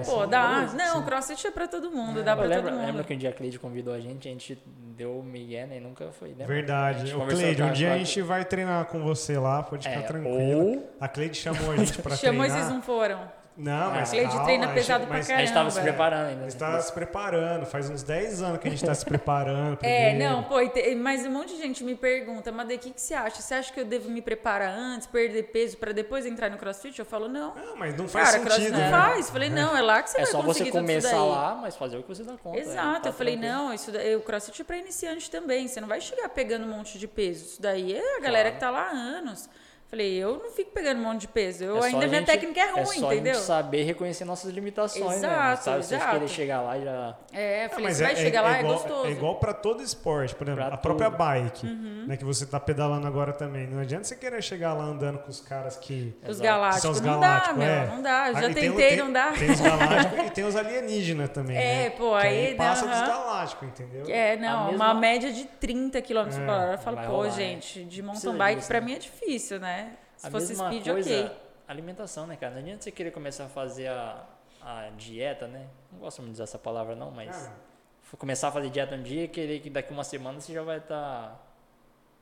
[0.00, 0.54] É, sim, pô, dá.
[0.54, 0.98] beleza, Não, sim.
[0.98, 2.22] o crossfit é pra todo mundo, É.
[2.24, 3.04] dá Eu pra lembro, todo mundo.
[3.04, 4.58] que um dia a Cleide convidou a gente, a gente
[4.96, 6.44] deu o Miguel né, e nunca foi, né?
[6.46, 7.12] Verdade.
[7.12, 10.66] conversou Cleide, um dia a gente vai treinar com você lá, pode ficar É, tranquilo.
[10.66, 12.58] ou- A Cleide chamou a gente pra Chamou e treinar.
[12.66, 13.39] vocês não foram.
[13.56, 15.92] Não, mas A Cleide calma, treina gente- pesado pra mas A gente tava se Caramba.
[15.96, 16.40] preparando ainda.
[16.46, 16.70] A gente né?
[16.70, 19.78] tá se preparando, faz uns 10 anos que a gente tá se preparando.
[19.82, 22.90] É, não, pô, e te- mas um monte de gente me pergunta, Made, o que,
[22.90, 23.42] que você acha?
[23.42, 26.98] Você acha que eu devo me preparar antes, perder peso pra depois entrar no crossfit?
[26.98, 27.54] Eu falo, não.
[27.54, 28.90] Não, mas não faz Cara, crossfit sentido, não né?
[28.90, 29.28] faz.
[29.30, 31.28] Falei, não, é lá que você É vai só você conseguir tudo isso começar daí.
[31.28, 32.56] lá, mas fazer o que você dá conta.
[32.56, 33.62] é, Exato, tá eu falei, tranquilo.
[33.64, 35.68] não, isso daí, o crossfit é pra iniciante também.
[35.68, 37.44] Você não vai chegar pegando um monte de peso.
[37.44, 38.54] Isso daí é a galera Claro.
[38.54, 39.50] que tá lá há anos.
[39.90, 41.64] Falei, eu não fico pegando um monte de peso.
[41.64, 43.32] Eu É ainda a minha gente- técnica é É ruim, só entendeu?
[43.32, 45.28] a gente saber reconhecer nossas limitações, né?
[45.28, 46.12] Exato, Sabe, se exato.
[46.12, 47.16] querer chegar lá e já...
[47.32, 49.06] É, Ah, falei, mas você vai chegar lá, é, igual, gostoso.
[49.06, 51.18] É igual pra todo esporte, por exemplo, Pra a própria tudo.
[51.18, 52.04] bike, Uhum.
[52.06, 53.66] né, que você tá pedalando agora também.
[53.66, 56.42] Não adianta você querer chegar lá andando com os caras que Os Exato.
[56.44, 56.82] galácticos.
[56.82, 57.86] são os não dá, meu, é.
[57.86, 58.32] não dá.
[58.32, 59.32] Já Aí o- tentei, tem- não dá.
[59.32, 61.90] Tem os galácticos e tem os alienígenas também, É, né?
[61.90, 64.04] pô, Que aí, passa dos galácticos, entendeu?
[64.08, 66.72] É, não, uma média de 30 km É, por hora.
[66.74, 67.30] Eu falo, pô, né?
[67.30, 68.86] gente, de mountain bike pra né?
[68.86, 69.79] mim é difícil, né?
[70.20, 71.36] Se a fosse mesma speed, coisa, ok.
[71.66, 72.52] alimentação, né, cara?
[72.54, 74.26] Não adianta você querer começar a fazer a,
[74.60, 75.66] a dieta, né?
[75.90, 77.46] Não gosto muito de usar essa palavra, não, mas...
[77.48, 80.62] Ah, começar a fazer dieta um dia e querer que daqui uma semana você já
[80.62, 81.40] vai estar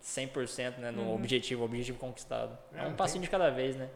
[0.03, 1.14] 100% né, no Uhum.
[1.14, 2.57] objetivo, objetivo conquistado.
[2.74, 3.88] É, É, um tem- passinho de cada vez, né?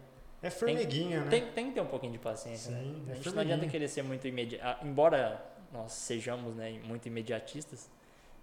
[0.42, 1.30] é formiguinha, né?
[1.30, 3.10] Tem, tem que ter um pouquinho de paciência, Sim, né?
[3.10, 4.84] é A gente não adianta querer ser muito imediato.
[4.84, 5.40] Embora
[5.70, 7.88] nós sejamos né, muito imediatistas,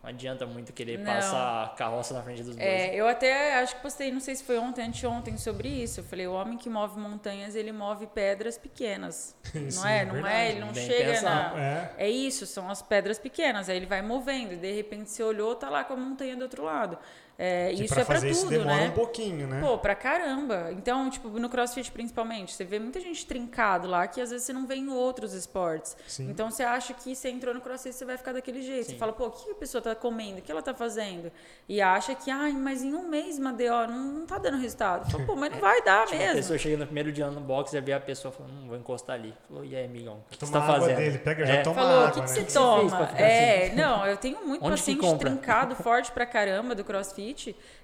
[0.01, 1.05] não adianta muito querer Não.
[1.13, 2.65] passar a carroça na frente dos bois.
[2.65, 5.99] É, eu até acho que postei, não sei se foi ontem, anteontem, sobre isso.
[5.99, 9.35] Eu falei, o homem que move montanhas, ele move pedras pequenas.
[9.53, 9.99] Isso não é?
[9.99, 10.35] é Não verdade.
[10.35, 10.49] é?
[10.51, 11.55] Ele não Bem chega pensado.
[11.55, 11.61] na...
[11.61, 11.93] É.
[11.97, 13.67] É isso, são as pedras pequenas.
[13.67, 14.53] Aí ele vai movendo.
[14.53, 16.97] E de repente você olhou, tá lá com a montanha do outro lado.
[17.41, 18.87] É, Que isso pra é pra fazer isso tudo, demora né?
[18.89, 19.61] um pouquinho, né?
[19.61, 20.71] Pô, pra caramba.
[20.73, 24.51] Então, tipo, no crossfit principalmente, você vê muita gente trincado lá que às vezes você
[24.51, 25.95] não vê em outros esportes.
[26.05, 26.29] Sim.
[26.29, 28.87] Então você acha que você entrou no crossfit você vai ficar daquele jeito.
[28.87, 28.97] Você Sim.
[28.97, 30.39] fala, pô, o que a pessoa tá comendo?
[30.39, 31.31] O que ela tá fazendo?
[31.67, 35.09] E acha que, ai, mas em um mês, Madeo, não, não tá dando resultado.
[35.09, 36.35] Fala, pô, mas não vai dar Tipo, a mesmo.
[36.35, 39.15] pessoa chega no primeiro dia no box e vê a pessoa falando, hum, vou encostar
[39.15, 39.33] ali.
[39.47, 40.97] Falou, e aí, amigão, o que, que você tá água fazendo?
[40.97, 41.47] dele, pega, É.
[41.47, 42.27] já toma Falou, o água, que, que né?
[42.27, 43.09] você O que você toma?
[43.17, 43.75] É, assim?
[43.77, 45.29] não, eu tenho muito Onde paciente compra?
[45.29, 47.28] trincado, forte pra caramba do crossfit,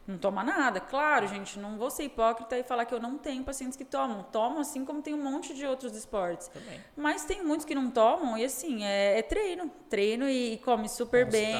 [0.07, 0.79] não toma nada.
[0.79, 4.23] Claro, gente, não vou ser hipócrita e falar que eu não tenho pacientes que tomam.
[4.23, 6.47] Tomam assim como tem um monte de outros esportes.
[6.47, 6.79] Também.
[6.95, 9.69] Mas tem muitos que não tomam e assim, é, é treino.
[9.89, 11.55] Treino e come super bem.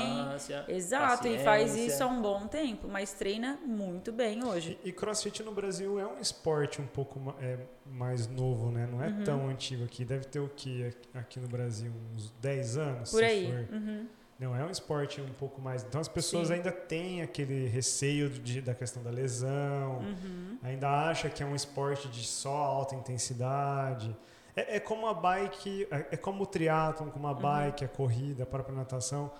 [0.67, 1.93] Exato, e faz paciência.
[1.93, 4.77] isso há um bom tempo, mas treina muito bem hoje.
[4.83, 8.88] E, e crossfit no Brasil é um esporte um pouco é, mais novo, né?
[8.91, 9.23] Não é Uhum.
[9.23, 10.03] tão antigo aqui.
[10.03, 11.91] Deve ter o que aqui no Brasil?
[12.15, 13.11] Uns 10 anos?
[13.11, 13.45] Por se aí.
[13.47, 13.75] for.
[13.75, 14.07] Uhum.
[14.38, 15.83] Não, é um esporte um pouco mais.
[15.83, 16.55] Então as pessoas Sim.
[16.55, 20.57] ainda têm aquele receio de- da questão da lesão, Uhum.
[20.61, 24.15] ainda acha que é um esporte de só alta intensidade.
[24.55, 27.39] É, é como a bike, é, é como o triatlon, como a Uhum.
[27.39, 29.31] bike, a corrida, a própria natação.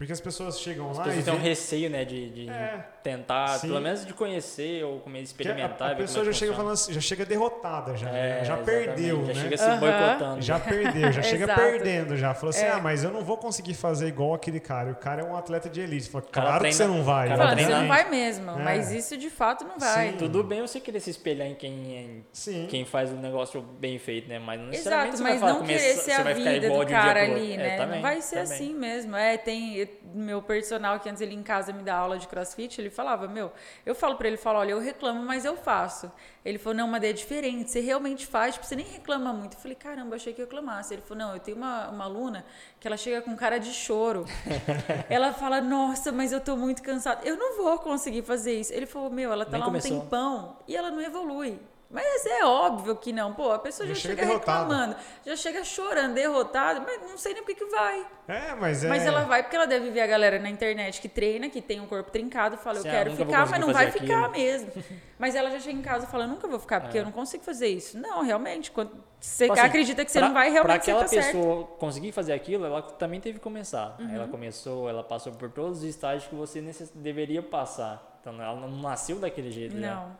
[0.00, 2.82] Porque as pessoas chegam As lá pessoas e têm um receio, né, de, de É.
[3.02, 3.68] tentar, Sim.
[3.68, 5.90] pelo menos de conhecer ou comer, que a, experimentar.
[5.90, 8.08] a ver pessoa é já chega falando assim, já chega derrotada já?
[8.08, 9.34] É, já perdeu, já né?
[9.34, 10.40] chega se boicotando.
[10.40, 12.32] Já perdeu, já chega perdendo já.
[12.32, 12.70] Falou assim: É.
[12.70, 14.88] ah, mas eu não vou conseguir fazer igual aquele cara.
[14.88, 16.08] E o cara é um atleta de elite.
[16.08, 17.28] Claro treina- que você não vai.
[17.28, 18.62] cara você não vai mesmo, É.
[18.62, 20.12] mas isso de fato não vai.
[20.12, 20.16] Sim.
[20.16, 22.66] Tudo bem você querer se espelhar em quem, em Sim.
[22.70, 24.38] quem faz o negócio bem feito, né?
[24.38, 26.66] Mas não necessariamente Exato, você vai mas falar, não querer ser a vai ficar vida
[26.68, 27.76] igual do um cara ali, né?
[27.76, 29.14] É, não vai ser assim mesmo.
[29.14, 32.90] É, tem meu personal que antes ele em casa me dá aula de crossfit, ele
[32.90, 33.52] falava, meu,
[33.84, 36.10] eu falo pra ele, falo, olha, eu reclamo, mas eu faço.
[36.44, 39.54] Ele falou, não, mas é diferente, você realmente faz, tipo, você nem reclama muito.
[39.54, 40.94] Eu falei, caramba, achei que eu reclamasse.
[40.94, 42.44] Ele falou, não, eu tenho uma, uma aluna
[42.78, 44.24] que ela chega com cara de choro.
[45.08, 47.20] ela fala, nossa, mas eu tô muito cansada.
[47.24, 48.72] Eu não vou conseguir fazer isso.
[48.72, 49.96] Ele falou, meu, ela tá Nem lá começou.
[49.96, 51.58] um tempão e ela não evolui.
[51.92, 53.34] Mas é óbvio que não.
[53.34, 54.94] Pô, a pessoa já, Já chega chega, reclamando,
[55.26, 58.06] já chega chorando, derrotada, mas não sei nem por que que vai.
[58.28, 58.88] É, mas é.
[58.88, 61.80] Mas ela vai porque ela deve ver a galera na internet que treina, que tem
[61.80, 64.30] um corpo trincado, fala, eu Sim, ah, quero ficar, mas não vai fazer ficar aquilo.
[64.32, 64.70] mesmo.
[65.20, 67.02] Mas ela já chega em casa e fala, nunca vou ficar, porque É.
[67.02, 67.98] eu não consigo fazer isso.
[67.98, 71.02] Não, realmente, quando você Tipo assim, acredita que você pra- não vai, realmente você aquela
[71.04, 71.34] tá certo.
[71.36, 71.42] Uhum.
[71.42, 73.96] pessoa conseguir fazer aquilo, ela também teve que começar.
[73.98, 76.62] Aí Ela começou, ela passou por todos os estágios que você
[76.94, 78.16] deveria passar.
[78.22, 79.76] Então ela não nasceu daquele jeito.
[79.76, 80.16] Não, Isso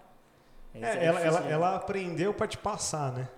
[0.75, 3.29] É, é ela, ela, difícil, ela aprendeu pra te passar, né?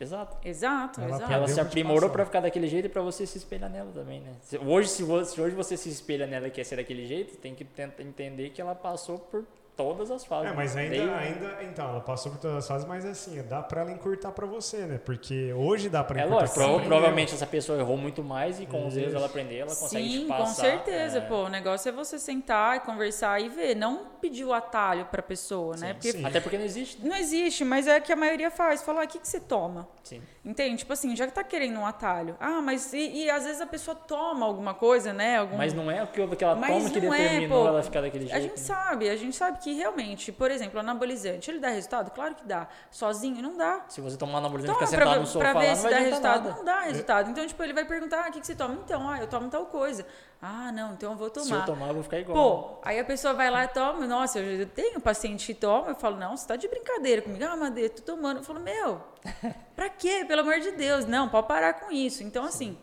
[0.00, 0.36] Exato.
[0.46, 1.32] exato, Ela exato.
[1.32, 4.32] Ela se aprimorou pra ficar daquele jeito e pra você se espelhar nela também, né?
[4.42, 7.36] Se- Hoje, se, vo- se hoje você se espelha nela e quer ser daquele jeito,
[7.36, 9.44] tem que tentar entender que ela passou por
[9.78, 10.50] todas as fases.
[10.50, 11.56] É, mas ainda, Desde- ainda.
[11.62, 14.78] Então, ela passou por todas as fases, mas assim, dá pra ela encurtar pra você,
[14.78, 14.98] né?
[15.02, 16.40] Porque hoje dá pra É encurtar.
[16.40, 16.88] lógico, prova- aprendeu.
[16.90, 20.18] provavelmente essa pessoa errou muito mais e com os erros ela aprendeu, ela consegue te
[20.18, 20.44] Sim, passar.
[20.44, 21.44] com certeza, é, pô.
[21.44, 25.76] O negócio é você sentar e conversar e ver, não pedir o atalho pra pessoa,
[25.76, 25.88] né?
[25.88, 26.24] Sim, Porque sim.
[26.26, 27.06] Até porque não existe.
[27.06, 28.82] não existe, mas é que a maioria faz.
[28.82, 29.88] Fala, ah, o que, que você toma?
[30.02, 30.20] Sim.
[30.44, 30.78] Entende?
[30.78, 32.34] Tipo assim, já que tá querendo um atalho.
[32.40, 35.36] Ah, mas e, e às vezes a pessoa toma alguma coisa, né?
[35.36, 35.56] Algum...
[35.56, 37.68] Mas não é o que ela Mas toma que é, determinou pô.
[37.68, 38.36] ela ficar daquele jeito.
[38.36, 38.56] A gente né?
[38.56, 42.10] sabe, a gente sabe que realmente, por exemplo, anabolizante, ele dá resultado?
[42.10, 42.68] Claro que dá.
[42.90, 43.84] Sozinho não dá.
[43.88, 45.74] Se você tomar anabolizante e Toma ficar pra, sentado no ver- sofá pra ver não
[45.76, 46.44] se dá resultado.
[46.44, 46.56] nada.
[46.56, 47.30] Não dá resultado.
[47.30, 48.74] Então, tipo, ele vai perguntar, ah, o que, que você toma?
[48.74, 50.06] Então, ah, eu tomo tal coisa.
[50.40, 51.66] Ah, não, então eu vou Se eu tomar.
[51.66, 52.36] tomar, eu vou ficar igual.
[52.36, 54.06] Pô, aí a pessoa vai lá e toma.
[54.06, 55.88] Nossa, eu tenho paciente que toma.
[55.88, 57.44] Eu falo, não, você tá de brincadeira comigo.
[57.44, 58.38] Ah, Madeira, tô tomando.
[58.38, 59.00] Eu falo, meu,
[59.74, 60.24] pra quê?
[60.28, 61.04] Pelo amor de Deus.
[61.06, 62.22] Não, pode parar com isso.
[62.22, 62.78] Então, assim,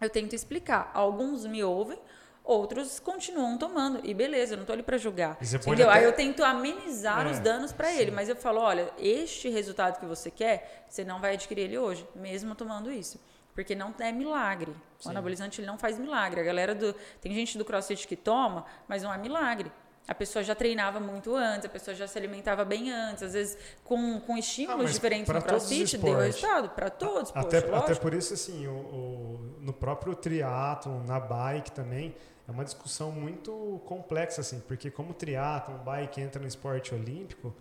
[0.00, 0.90] eu tento explicar.
[0.94, 1.98] Alguns me ouvem,
[2.46, 4.00] outros continuam tomando.
[4.04, 5.36] E beleza, eu não tô ali pra julgar.
[5.42, 5.90] Entendeu?
[5.90, 8.10] até- Aí eu tento amenizar É, os danos pra ele.
[8.10, 12.06] Mas eu falo, olha, este resultado que você quer, você não vai adquirir ele hoje,
[12.14, 13.20] mesmo tomando isso.
[13.54, 14.70] Porque não é milagre.
[15.00, 15.10] O Sim.
[15.10, 16.40] anabolizante ele não faz milagre.
[16.40, 16.94] A galera do.
[17.20, 19.72] Tem gente do crossfit que toma, mas não é milagre.
[20.08, 23.58] A pessoa já treinava muito antes, a pessoa já se alimentava bem antes, às vezes
[23.82, 26.68] com, com estímulos Ah, diferentes no crossfit, deu resultado.
[26.68, 28.00] Para todos, Até, poxa, até lógico.
[28.02, 32.14] por isso, assim, o, o- no próprio triatlon, na bike também,
[32.48, 37.54] é uma discussão muito complexa, assim, porque como triatlon, bike entra no esporte olímpico,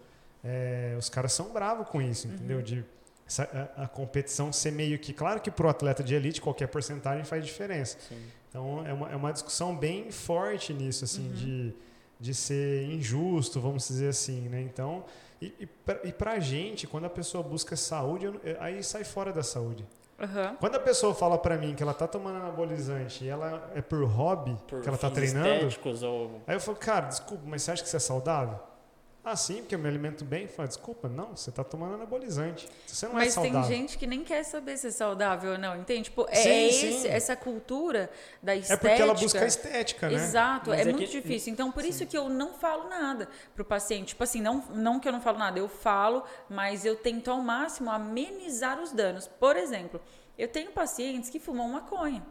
[0.43, 2.61] é, os caras são bravos com isso, entendeu?
[2.61, 2.86] De
[3.27, 5.11] essa- a, a competição ser meio que...
[5.11, 7.97] Claro que pro atleta de elite, qualquer porcentagem faz diferença.
[8.07, 8.21] Sim.
[8.49, 11.33] Então, é uma, é uma discussão bem forte nisso, assim, Uhum.
[11.33, 11.73] de,
[12.19, 14.61] de ser injusto, vamos dizer assim, né?
[14.61, 15.03] Então,
[15.41, 15.67] e, e,
[16.05, 19.83] e pra gente, quando a pessoa busca saúde, eu- aí sai fora da saúde.
[20.20, 20.55] Aham.
[20.59, 24.03] Quando a pessoa fala pra mim que ela tá tomando anabolizante e ela é por
[24.05, 27.82] hobby, Por que ela tá treinando, ou aí eu falo, cara, desculpa, mas você acha
[27.82, 28.59] que isso é saudável?
[29.28, 30.43] Ah, sim, porque eu me alimento bem.
[30.43, 32.69] Eu falo, desculpa, não, você tá tomando anabolizante.
[32.86, 33.76] Você não é Mas tem saudável.
[33.76, 36.03] gente que nem quer saber se é saudável ou não, entende?
[36.03, 37.07] Tipo, é Sim, esse- sim.
[37.07, 38.09] essa cultura
[38.43, 38.88] da é estética.
[38.88, 40.13] porque ela busca a estética, né?
[40.13, 41.51] Exato, Mas é, é muito que- difícil.
[41.51, 44.09] Então, por isso que eu não falo nada pro paciente.
[44.09, 47.41] Tipo assim, não, não que eu não falo nada, eu falo, mas eu tento ao
[47.41, 49.28] máximo amenizar os danos.
[49.28, 49.99] Por exemplo,
[50.38, 52.23] eu tenho pacientes que fumam maconha.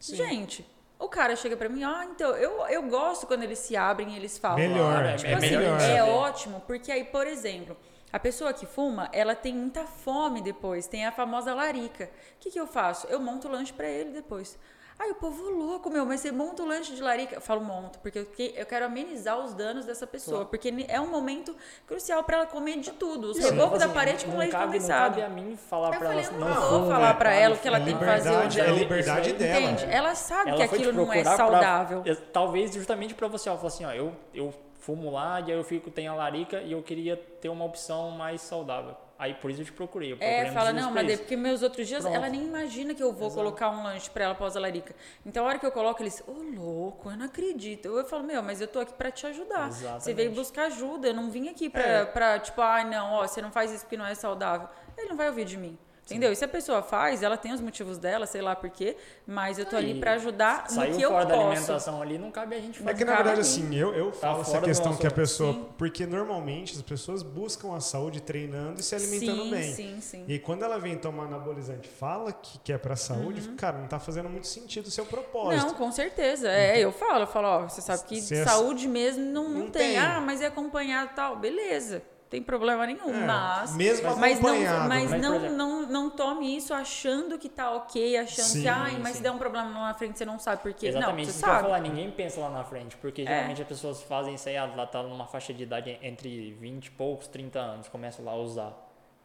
[0.00, 0.16] Sim.
[0.16, 0.66] Gente,
[1.00, 4.16] o cara chega pra mim, ah, então, eu, eu gosto quando eles se abrem e
[4.16, 4.58] eles falam.
[4.58, 7.76] Melhor, é- Tipo é assim, melhor é ótimo, porque aí, por exemplo,
[8.12, 12.04] a pessoa que fuma, ela tem muita fome depois, tem a famosa larica.
[12.36, 13.06] O que, que eu faço?
[13.06, 14.58] Eu monto o lanche pra ele depois.
[15.02, 17.36] Aí o povo louco, meu, mas você monta o lanche de larica?
[17.36, 20.84] Eu falo, monto, porque eu, que- eu quero amenizar os danos dessa pessoa, porque ni-
[20.88, 23.30] é um momento crucial pra ela comer de tudo.
[23.30, 25.14] Os rebocos da Assim, parede com não leite cabe, Não condensado.
[25.14, 27.42] cabe a mim falar Eu pra falei, ela eu não não vou falar pra cabe
[27.42, 28.28] ela o que ela É tem que fazer.
[28.30, 29.60] onde é ela- liberdade dela.
[29.70, 29.84] Entende?
[29.90, 32.02] Ela sabe Ela que aquilo não é pra- saudável.
[32.04, 35.52] é, talvez justamente pra você, ó, falar assim, ó, eu, eu fumo lá e aí
[35.52, 38.94] eu fico, tenho a larica e eu queria ter uma opção mais saudável.
[39.20, 40.12] Aí por isso eu te procurei.
[40.14, 42.16] Eu É, fala, não, mas é porque meus outros dias, Pronto.
[42.16, 44.94] ela nem imagina que eu vou colocar um lanche pra ela após a larica.
[45.26, 47.84] Então, a hora que eu coloco, eles, ô louco, eu não acredito.
[47.86, 49.70] Eu falo, meu, mas eu tô aqui pra te ajudar.
[49.70, 50.14] Você Exatamente.
[50.16, 52.04] veio buscar ajuda, eu não vim aqui pra, É.
[52.06, 54.66] pra tipo, ai, não, ó, você não faz isso porque não é saudável.
[54.96, 55.78] Ele não vai ouvir de mim.
[56.10, 56.32] Entendeu?
[56.32, 58.96] E se a pessoa faz, ela tem os motivos dela, sei lá por quê,
[59.26, 62.56] mas eu tô ali pra ajudar no que eu fora da alimentação ali, não cabe
[62.56, 62.96] a gente É fazer.
[62.98, 65.52] que na verdade, assim, eu, eu falo essa fora do questão que a pessoa.
[65.52, 65.66] Sim.
[65.78, 69.72] Porque normalmente as pessoas buscam a saúde treinando e se alimentando sim, bem.
[69.74, 70.24] sim, sim.
[70.26, 73.98] E aí, quando ela vem tomar anabolizante, fala que quer pra saúde, cara, não tá
[73.98, 75.62] fazendo muito sentido o seu propósito.
[75.62, 75.68] Uhum.
[75.68, 76.48] Não, com certeza.
[76.50, 79.50] É, eu falo, eu falo, ó, você sabe que Se é- saúde mesmo não, não,
[79.60, 79.90] Não tem.
[79.92, 79.98] tem.
[79.98, 81.36] Ah, mas é acompanhado e tal.
[81.36, 82.02] Beleza.
[82.30, 83.74] Tem problema nenhum, É, mas.
[83.74, 84.78] mesmo mas acompanhado.
[84.82, 88.62] não, mas Mas, por não, não, não tome isso achando que tá ok, achando Sim,
[88.62, 89.14] que, ai, mas sim.
[89.16, 90.86] se der um problema lá na frente, você não sabe por quê.
[90.86, 91.62] Exatamente, não, isso você que sabe.
[91.62, 93.26] falar, ninguém pensa lá na frente, porque É.
[93.26, 96.86] geralmente as pessoas fazem isso aí, ah, ela tá numa faixa de idade entre 20
[96.86, 98.72] e poucos, 30 anos, começa lá a usar.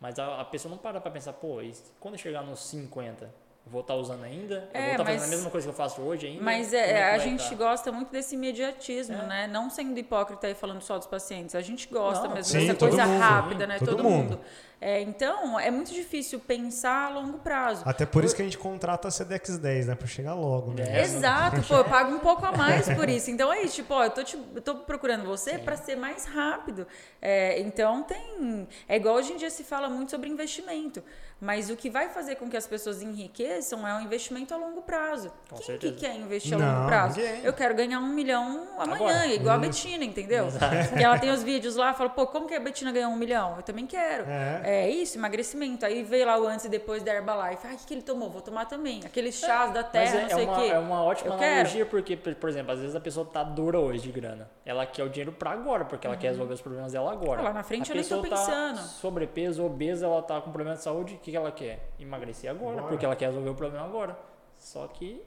[0.02, 3.30] Mas a, a pessoa não para pra pensar, pô, e quando chegar nos 50, eu
[3.66, 4.70] vou estar usando ainda?
[4.74, 6.44] eu É, vou estar fazendo mas- a mesma coisa que eu faço hoje ainda?
[6.44, 7.56] Mas Como é, que a gente tá?
[7.56, 9.26] gosta muito desse imediatismo, É.
[9.28, 9.48] né?
[9.48, 11.56] Não sendo hipócrita e falando só dos pacientes.
[11.56, 13.20] A gente gosta Não, mesmo sim, dessa coisa mundo.
[13.20, 13.80] rápida, né?
[13.80, 14.24] Todo Todo, mundo.
[14.36, 14.40] mundo.
[14.82, 17.82] É, então, é muito difícil pensar a longo prazo.
[17.86, 19.96] Até por isso que a gente contrata a Sedex 10, né?
[19.96, 20.84] Pra chegar logo, né?
[21.00, 23.32] É, Exato, pô, eu pago um pouco a mais por isso.
[23.32, 26.26] Então é isso, tipo, ó, eu tô, te- eu tô procurando você para ser mais
[26.26, 26.86] rápido.
[27.22, 28.68] É, então tem.
[28.88, 31.02] É igual hoje em dia se fala muito sobre investimento.
[31.42, 34.82] Mas o que vai fazer com que as pessoas enriqueçam é um investimento a longo
[34.82, 35.30] prazo.
[35.50, 35.94] Com Quem certeza.
[35.94, 37.20] que quer investir a Não, longo prazo?
[37.20, 37.44] ninguém.
[37.44, 39.28] Eu quero ganhar um milhão amanhã, Agora.
[39.28, 39.60] igual a.
[39.60, 40.48] Betina, entendeu?
[40.90, 43.56] Porque ela tem os vídeos lá, fala, pô, como que a Betina ganhou um milhão?
[43.58, 44.24] Eu também quero.
[44.30, 44.62] É.
[44.68, 45.86] É isso, emagrecimento.
[45.86, 47.68] Aí veio lá o antes e depois da Herbalife.
[47.68, 48.32] Ai, o que, que ele tomou?
[48.32, 49.00] Vou tomar também.
[49.06, 50.68] Aqueles chás da Mas terra, é, não é sei o uma, quê.
[50.70, 51.54] é uma ótima Eu quero.
[51.54, 54.50] analogia, porque, por exemplo, às vezes a pessoa tá dura hoje de grana.
[54.66, 57.42] Ela quer o dinheiro pra agora, porque ela quer resolver os problemas dela agora.
[57.42, 58.78] Ah, lá na frente a eu nem tô pessoa pensando.
[58.78, 61.92] Tá sobrepeso, obesa, ela tá com problema de saúde, o que, que ela quer?
[62.00, 62.88] Emagrecer agora, Agora.
[62.88, 64.18] porque ela quer resolver o problema agora.
[64.58, 65.22] Só que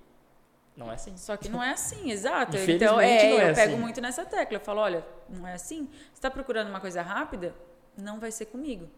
[0.76, 1.16] não é assim.
[1.16, 2.56] Só que não é assim, exato.
[2.56, 3.80] Então, é, não é eu pego assim.
[3.80, 4.56] muito nessa tecla.
[4.56, 5.88] Eu falo, olha, não é assim.
[6.12, 7.54] Você tá procurando uma coisa rápida?
[7.96, 8.88] Não vai ser comigo.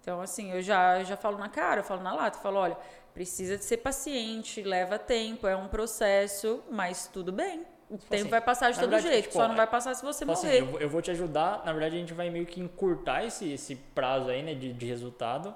[0.00, 2.58] Então, assim, eu já, eu já falo na cara, eu falo na lata, eu falo,
[2.58, 2.76] olha,
[3.12, 7.66] precisa de ser paciente, leva tempo, é um processo, mas tudo bem.
[7.90, 10.02] O tempo assim, vai passar de todo verdade, jeito, tipo, só não vai passar se
[10.04, 10.60] você Então, assim, morrer.
[10.60, 11.64] eu, vou- eu vou te ajudar.
[11.64, 14.86] Na verdade, a gente vai meio que encurtar esse, esse prazo aí, né, de, de
[14.86, 15.54] resultado.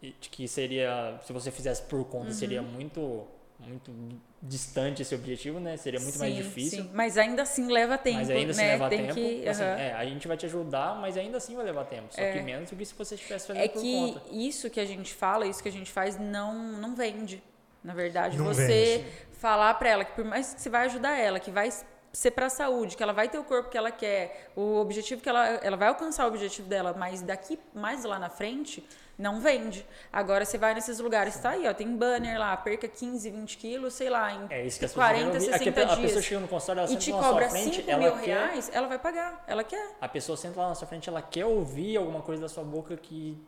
[0.00, 2.68] Que, que seria, se você fizesse por conta, seria Uhum.
[2.68, 3.26] muito,
[3.58, 3.90] muito
[4.48, 5.76] distante esse objetivo, né?
[5.76, 6.82] Seria muito mais Sim, difícil.
[6.84, 6.90] sim.
[6.94, 8.68] Mas ainda assim leva tempo, Mas ainda assim né?
[8.72, 9.14] leva Tem tempo.
[9.14, 12.08] que, assim, é, a gente vai te ajudar, mas ainda assim vai levar tempo.
[12.10, 14.22] Só que menos do que se você estivesse fazendo É por que conta.
[14.32, 17.42] isso que a gente fala, isso que a gente faz, não, não vende.
[17.82, 21.38] Na verdade, Não você falar pra ela que por mais que você vai ajudar ela,
[21.38, 21.70] que vai
[22.12, 25.28] ser pra saúde, que ela vai ter o corpo que ela quer, o objetivo que
[25.28, 28.82] ela, ela vai alcançar o objetivo dela, mas daqui mais lá na frente,
[29.18, 29.86] não vende.
[30.12, 33.94] Agora você vai nesses lugares, tá aí, ó, tem banner lá, perca 15, 20 quilos,
[33.94, 35.54] sei lá, em É isso que as pessoas 40, querem ouvir.
[35.54, 36.24] É que 60 a, a pessoa dias.
[36.24, 38.26] chega no consultório, ela E te lá na cobra sua frente, 5 ela mil quer...
[38.26, 39.96] reais, ela vai pagar, ela quer.
[40.00, 42.96] A pessoa senta lá na sua frente, ela quer ouvir alguma coisa da sua boca
[42.96, 43.42] que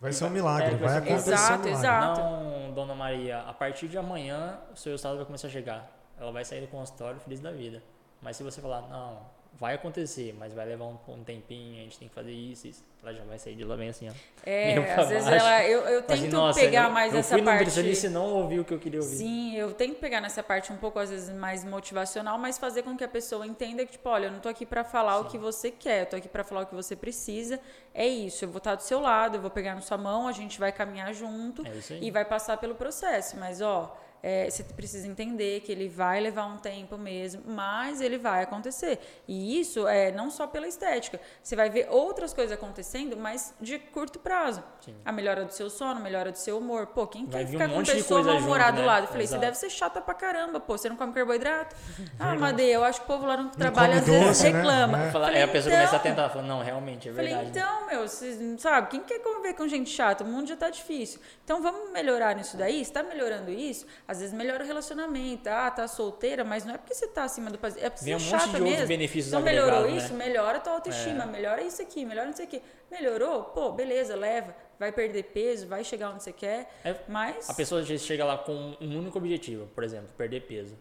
[0.00, 1.70] Vai ser um milagre, É, vai acontecer um Exato, milagre.
[1.70, 2.20] exato.
[2.20, 5.90] Não, dona Maria, a partir de amanhã o seu estado vai começar a chegar.
[6.20, 7.82] Ela vai sair do consultório feliz da vida.
[8.20, 9.20] Mas se você falar, não,
[9.58, 12.84] vai acontecer, mas vai levar um, um tempinho, a gente tem que fazer isso, isso.
[13.02, 14.12] Ela já vai sair de lá bem assim, ó.
[14.44, 15.44] É, às vezes baixo.
[15.44, 15.64] ela.
[15.64, 18.06] Eu, eu assim, tento "Nossa, pegar eu, mais eu essa fui parte.
[18.06, 19.14] e não ouvi o que eu queria ouvir.
[19.16, 22.96] Sim, eu tento pegar nessa parte um pouco, às vezes, mais motivacional, mas fazer com
[22.96, 25.38] que a pessoa entenda que, tipo, olha, eu não tô aqui pra falar o que
[25.38, 27.60] você quer, eu tô aqui pra falar o que você precisa.
[27.92, 30.32] É isso, eu vou estar do seu lado, eu vou pegar na sua mão, a
[30.32, 33.36] gente vai caminhar junto É e vai passar pelo processo.
[33.38, 33.96] Mas, ó,
[34.26, 38.98] é, você precisa entender que ele vai levar um tempo mesmo, mas ele vai acontecer.
[39.28, 41.20] E isso é não só pela estética.
[41.42, 44.64] Você vai ver outras coisas acontecendo, mas de curto prazo.
[44.80, 44.94] Sim.
[45.04, 46.86] A melhora do seu sono, a melhora do seu humor.
[46.86, 48.86] Pô, quem Vai quer ficar um com pessoa mal-humorada do né?
[48.86, 49.04] lado?
[49.04, 49.40] Eu falei, você Exato.
[49.44, 51.76] deve ser chata pra caramba, pô, você não come carboidrato?
[52.18, 54.56] ah, Madeira, eu acho que o povo lá no trabalho às vezes doce, né?
[54.58, 55.02] reclama.
[55.02, 55.06] É.
[55.08, 57.34] Eu Fala- falei, aí a pessoa então, começa a tentar, fala, não, realmente, é Falei,
[57.34, 57.50] verdade.
[57.58, 60.24] então, meu, vocês não sabe, quem quer conviver com gente chata?
[60.24, 61.20] O mundo já tá difícil.
[61.44, 62.82] Então vamos melhorar nisso daí?
[62.82, 63.84] Se tá melhorando isso,
[64.14, 65.48] às vezes melhora o relacionamento.
[65.48, 68.18] Ah, tá solteira, mas não é porque você tá acima do paciente, é porque Vem
[68.18, 68.88] você um é monte chata de outros mesmo.
[68.88, 69.96] benefícios então melhorou né?
[69.96, 71.26] isso, melhora a tua autoestima, É.
[71.26, 72.62] melhora isso aqui, melhora isso aqui.
[72.90, 73.44] Melhorou?
[73.44, 74.54] Pô, beleza, leva.
[74.78, 76.70] Vai perder peso, vai chegar onde você quer.
[76.84, 77.48] É, Mas.
[77.48, 80.76] A pessoa às vezes chega lá com um único objetivo, por exemplo, perder peso.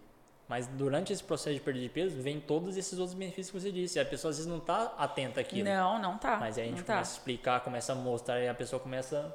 [0.47, 3.71] Mas durante esse processo de perda de peso, vem todos esses outros benefícios que você
[3.71, 3.97] disse.
[3.97, 5.63] E a pessoa às vezes não tá atenta àquilo.
[5.63, 6.37] Não, não tá.
[6.37, 6.93] Mas aí a gente tá.
[6.93, 9.33] começa a explicar, começa a mostrar, e a pessoa começa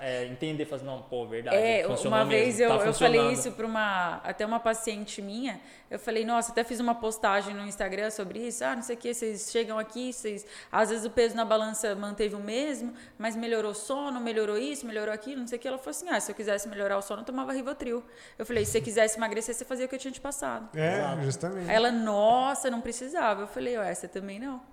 [0.00, 3.32] é, entender, fazer, não, pô, verdade, É, funcionou uma mesmo, vez eu, tá eu falei
[3.32, 5.60] isso para uma até uma paciente minha.
[5.90, 8.64] Eu falei, nossa, até fiz uma postagem no Instagram sobre isso.
[8.64, 11.94] Ah, não sei o que, vocês chegam aqui, vocês às vezes o peso na balança
[11.94, 15.68] manteve o mesmo, mas melhorou o sono, melhorou isso, melhorou aquilo, não sei o que.
[15.68, 18.04] Ela falou assim: "Ah, se eu quisesse melhorar o sono, eu tomava Rivotril".
[18.38, 20.68] Eu falei: "Se você quisesse emagrecer, você fazia o que eu tinha te passado".
[20.76, 21.22] É, Exato.
[21.22, 21.70] justamente.
[21.70, 23.42] Ela: "Nossa, não precisava".
[23.42, 24.69] Eu falei: "Ué, você também não".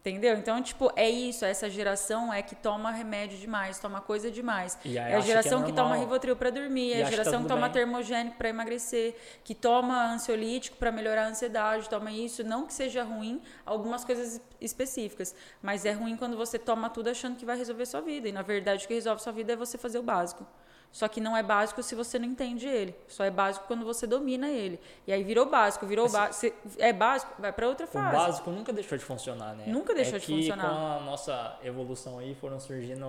[0.00, 0.36] Entendeu?
[0.36, 1.44] Então, tipo, é isso.
[1.44, 4.78] Essa geração é que toma remédio demais, toma coisa demais.
[4.84, 6.06] É a geração que, que, é toma normal.
[6.06, 7.72] Rivotril para dormir, é a que tá geração que toma bem.
[7.72, 12.44] termogênico para emagrecer, que toma ansiolítico para melhorar a ansiedade, toma isso.
[12.44, 17.36] Não que seja ruim, algumas coisas específicas, mas é ruim quando você toma tudo achando
[17.36, 18.28] que vai resolver sua vida.
[18.28, 20.46] E na verdade, o que resolve sua vida é você fazer o básico.
[20.90, 22.94] Só que não é básico se você não entende ele.
[23.06, 24.80] Só é básico quando você domina ele.
[25.06, 26.56] E aí virou básico, virou básico.
[26.78, 28.16] É básico, vai para outra O fase.
[28.16, 29.64] básico nunca deixou de funcionar, né?
[29.66, 30.68] Nunca deixou é de funcionar.
[30.68, 33.06] com a nossa evolução aí foram surgindo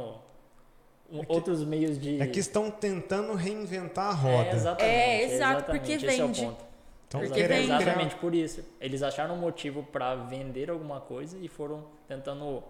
[1.11, 2.21] um- outros meios de...
[2.21, 4.49] É que estão tentando reinventar a roda.
[4.49, 4.83] É, exatamente.
[4.93, 6.43] É, exato, exatamente, porque esse vende.
[6.43, 6.65] É o ponto.
[7.07, 7.63] Então, Porque vende.
[7.71, 8.63] exatamente por isso.
[8.79, 12.61] Eles acharam um motivo para vender alguma coisa e foram tentando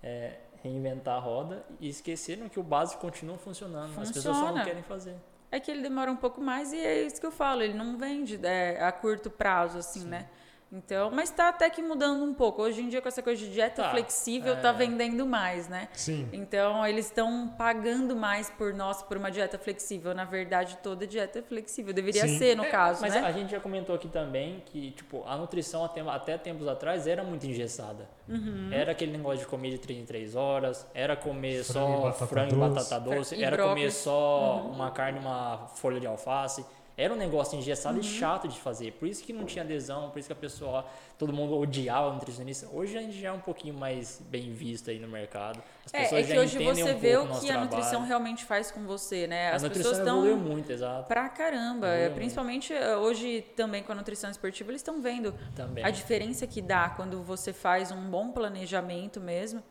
[0.00, 4.00] é, reinventar a roda e esqueceram que o básico continua funcionando.
[4.00, 4.64] As pessoas só não Funciona.
[4.64, 5.16] querem fazer.
[5.50, 7.98] É que ele demora um pouco mais e é isso que eu falo, ele não
[7.98, 10.28] vende é, a curto prazo, assim, né?
[10.72, 12.62] Então, mas tá até que mudando um pouco.
[12.62, 14.56] Hoje em dia, com essa coisa de dieta Tá, flexível, é.
[14.56, 15.88] tá vendendo mais, né?
[15.92, 16.26] Sim.
[16.32, 20.14] Então, eles estão pagando mais por nós por uma dieta flexível.
[20.14, 21.92] Na verdade, toda dieta é flexível.
[21.92, 22.38] Deveria Sim.
[22.38, 23.20] ser, no É, caso, Mas né?
[23.20, 27.22] a gente já comentou aqui também que, tipo, a nutrição até, até tempos atrás era
[27.22, 28.08] muito engessada.
[28.26, 28.70] Uhum.
[28.72, 32.26] Era aquele negócio de comer de 3 em 3 horas, era comer Frango só batata
[32.26, 32.74] frango e doce.
[32.74, 34.70] batata doce, E era comer só Uhum.
[34.72, 36.64] uma carne e uma folha de alface.
[36.96, 38.00] Era um negócio engessado Uhum.
[38.02, 38.92] e chato de fazer.
[38.92, 40.84] Por isso que não tinha adesão, por isso que a pessoa,
[41.18, 42.68] todo mundo odiava o nutricionista.
[42.70, 45.62] Hoje a gente já é um pouquinho mais bem visto aí no mercado.
[45.86, 48.44] As É, pessoas é que já hoje você um vê o que a nutrição realmente
[48.44, 49.50] faz com você, né?
[49.52, 51.08] A As nutrição pessoas estão muito, exato.
[51.08, 51.86] pra caramba.
[51.86, 52.14] Evoluiu É, muito.
[52.16, 55.82] Principalmente eh, hoje também com a nutrição esportiva, eles estão vendo Também.
[55.84, 59.62] a diferença que dá quando você faz um bom planejamento mesmo.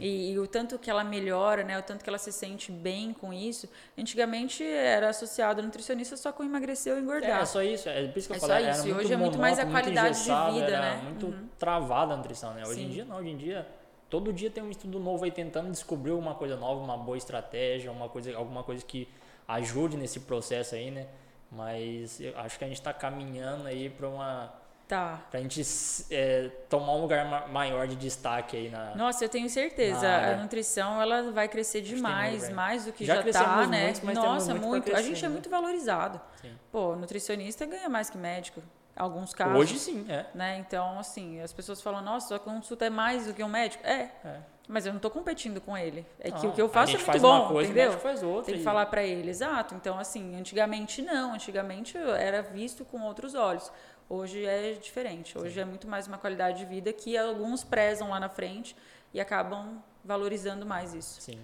[0.00, 1.78] E, e o tanto que ela melhora, né?
[1.78, 3.68] O tanto que ela se sente bem com isso.
[3.96, 7.38] Antigamente era associado ao nutricionista só com emagrecer ou engordar.
[7.38, 9.12] É, é só isso, é por isso que eu É falei, só isso, e hoje
[9.12, 10.24] é muito mais a monótono, qualidade de
[10.60, 11.02] vida, era né?
[11.04, 11.48] muito Uhum.
[11.58, 12.62] travada a nutrição, né?
[12.66, 12.90] Hoje em Sim.
[12.90, 13.66] dia não, hoje em dia
[14.10, 17.92] todo dia tem um estudo novo aí tentando descobrir uma coisa nova, uma boa estratégia,
[17.92, 19.06] uma coisa, alguma coisa que
[19.46, 21.06] ajude nesse processo aí, né?
[21.50, 24.52] Mas eu acho que a gente está caminhando aí para uma
[24.88, 25.20] Tá.
[25.30, 25.62] pra gente
[26.10, 30.08] é, tomar um lugar ma- maior de destaque aí na Nossa, eu tenho certeza.
[30.08, 32.56] A nutrição ela vai crescer demais, velho.
[32.56, 33.84] mais do que Já já, tá, né?
[33.84, 34.88] muito, mas temos Nossa, muito muito.
[34.88, 35.28] A crescer gente é ainda.
[35.34, 36.18] muito valorizado.
[36.40, 36.52] Sim.
[36.72, 38.62] Pô, nutricionista ganha mais que médico.
[38.96, 39.56] Alguns casos.
[39.56, 40.24] Hoje sim, é.
[40.34, 40.56] Né?
[40.58, 43.86] Então, assim, as pessoas falam, nossa, sua consulta é mais do que um médico.
[43.86, 44.38] É, é.
[44.66, 46.04] mas eu não tô competindo com ele.
[46.18, 47.90] É que o que eu a faço é muito faz bom, uma coisa, o entendeu?
[47.90, 48.46] médico faz outra.
[48.46, 49.74] Tem que e- falar pra ele, exato.
[49.76, 51.34] Então, assim, antigamente não.
[51.34, 53.70] Antigamente era visto com outros olhos.
[54.08, 55.36] Hoje é diferente.
[55.38, 58.74] Hoje é muito mais uma qualidade de vida que alguns prezam lá na frente
[59.12, 61.20] e acabam valorizando mais isso.
[61.20, 61.38] Sim.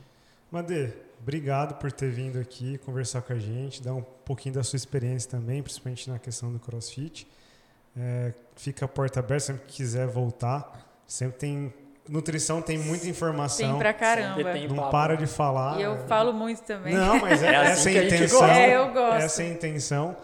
[0.50, 4.76] Madê, obrigado por ter vindo aqui conversar com a gente, dar um pouquinho da sua
[4.76, 7.26] experiência também, principalmente na questão do CrossFit.
[7.96, 10.88] É, fica a porta aberta sempre que quiser voltar.
[11.06, 11.74] Sempre tem
[12.08, 13.68] nutrição, tem muita informação.
[13.68, 14.52] Tem pra caramba.
[14.52, 14.90] Tem Não papo.
[14.90, 15.78] para de falar.
[15.78, 16.94] E eu falo muito também.
[16.94, 18.40] Não, mas é, É assim essa a intenção.
[18.40, 18.56] gosta.
[18.56, 19.16] É, eu gosto.
[19.22, 20.16] Essa é a intenção.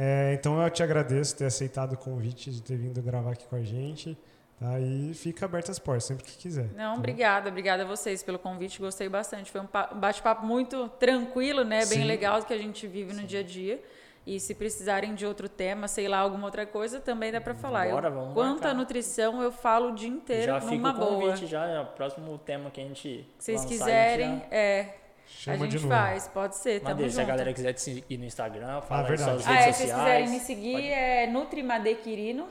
[0.00, 3.56] É, então eu te agradeço ter aceitado o convite de ter vindo gravar aqui com
[3.56, 4.16] a gente.
[4.60, 4.78] Tá?
[4.80, 6.68] E fica aberto as portas sempre que quiser.
[6.76, 6.98] Não, tá?
[6.98, 9.50] obrigada, obrigada a vocês pelo convite, gostei bastante.
[9.52, 11.78] Foi um pa- bate-papo muito tranquilo, né?
[11.86, 12.04] Bem Sim.
[12.04, 13.80] legal que a gente vive no dia a dia.
[14.26, 17.88] E se precisarem de outro tema, sei lá, alguma outra coisa, também dá pra falar.
[17.88, 18.70] Bora, Eu- vamos quanto marcar.
[18.70, 21.08] à nutrição, eu falo o dia inteiro Já fica numa o boa.
[21.32, 24.38] convite, já é o próximo tema que a gente Se vocês lançar, a gente quiserem,
[24.40, 24.94] já- é,
[25.28, 25.88] Chama a gente de novo.
[25.94, 29.08] faz, pode ser, tamo Madeira, se a galera quiser te seguir no Instagram, fala aí
[29.08, 29.30] verdade.
[29.42, 30.12] suas Ah, redes é, se vocês sociais.
[30.14, 32.48] quiserem me seguir, pode- é Nutrimadequirino.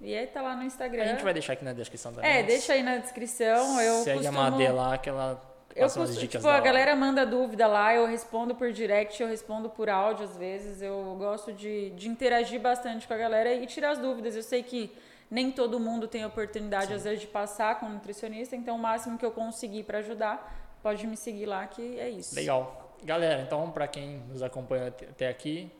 [0.00, 1.02] E aí tá lá no Instagram.
[1.04, 2.28] A gente vai deixar aqui na descrição também.
[2.28, 3.80] É, deixa aí na descrição.
[3.80, 4.40] Eu Segue costumo...
[4.40, 5.40] a Madê lá que ela
[5.76, 9.22] Eu passa umas costumo, dicas tipo, a galera manda dúvida lá, eu respondo por direct,
[9.22, 10.82] eu respondo por áudio às vezes.
[10.82, 14.34] Eu gosto de, de interagir bastante com a galera e tirar as dúvidas.
[14.34, 14.92] Eu sei que
[15.30, 18.78] nem todo mundo tem a oportunidade, às vezes, de passar com um nutricionista, então o
[18.78, 22.34] máximo que eu conseguir para ajudar, pode me seguir lá, que é isso.
[22.34, 22.96] Legal.
[23.04, 25.70] Galera, então pra quem nos acompanha até- aqui,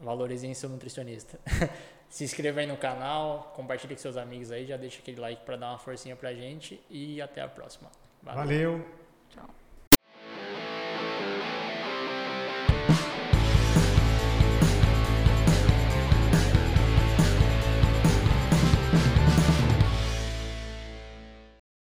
[0.00, 1.38] valorizem seu nutricionista.
[2.08, 5.56] Se inscreva aí no canal, compartilhe com seus amigos aí, já deixa aquele like pra
[5.56, 7.90] dar uma forcinha pra gente e até a próxima.
[8.22, 8.78] Valeu.
[8.80, 8.97] Tchau.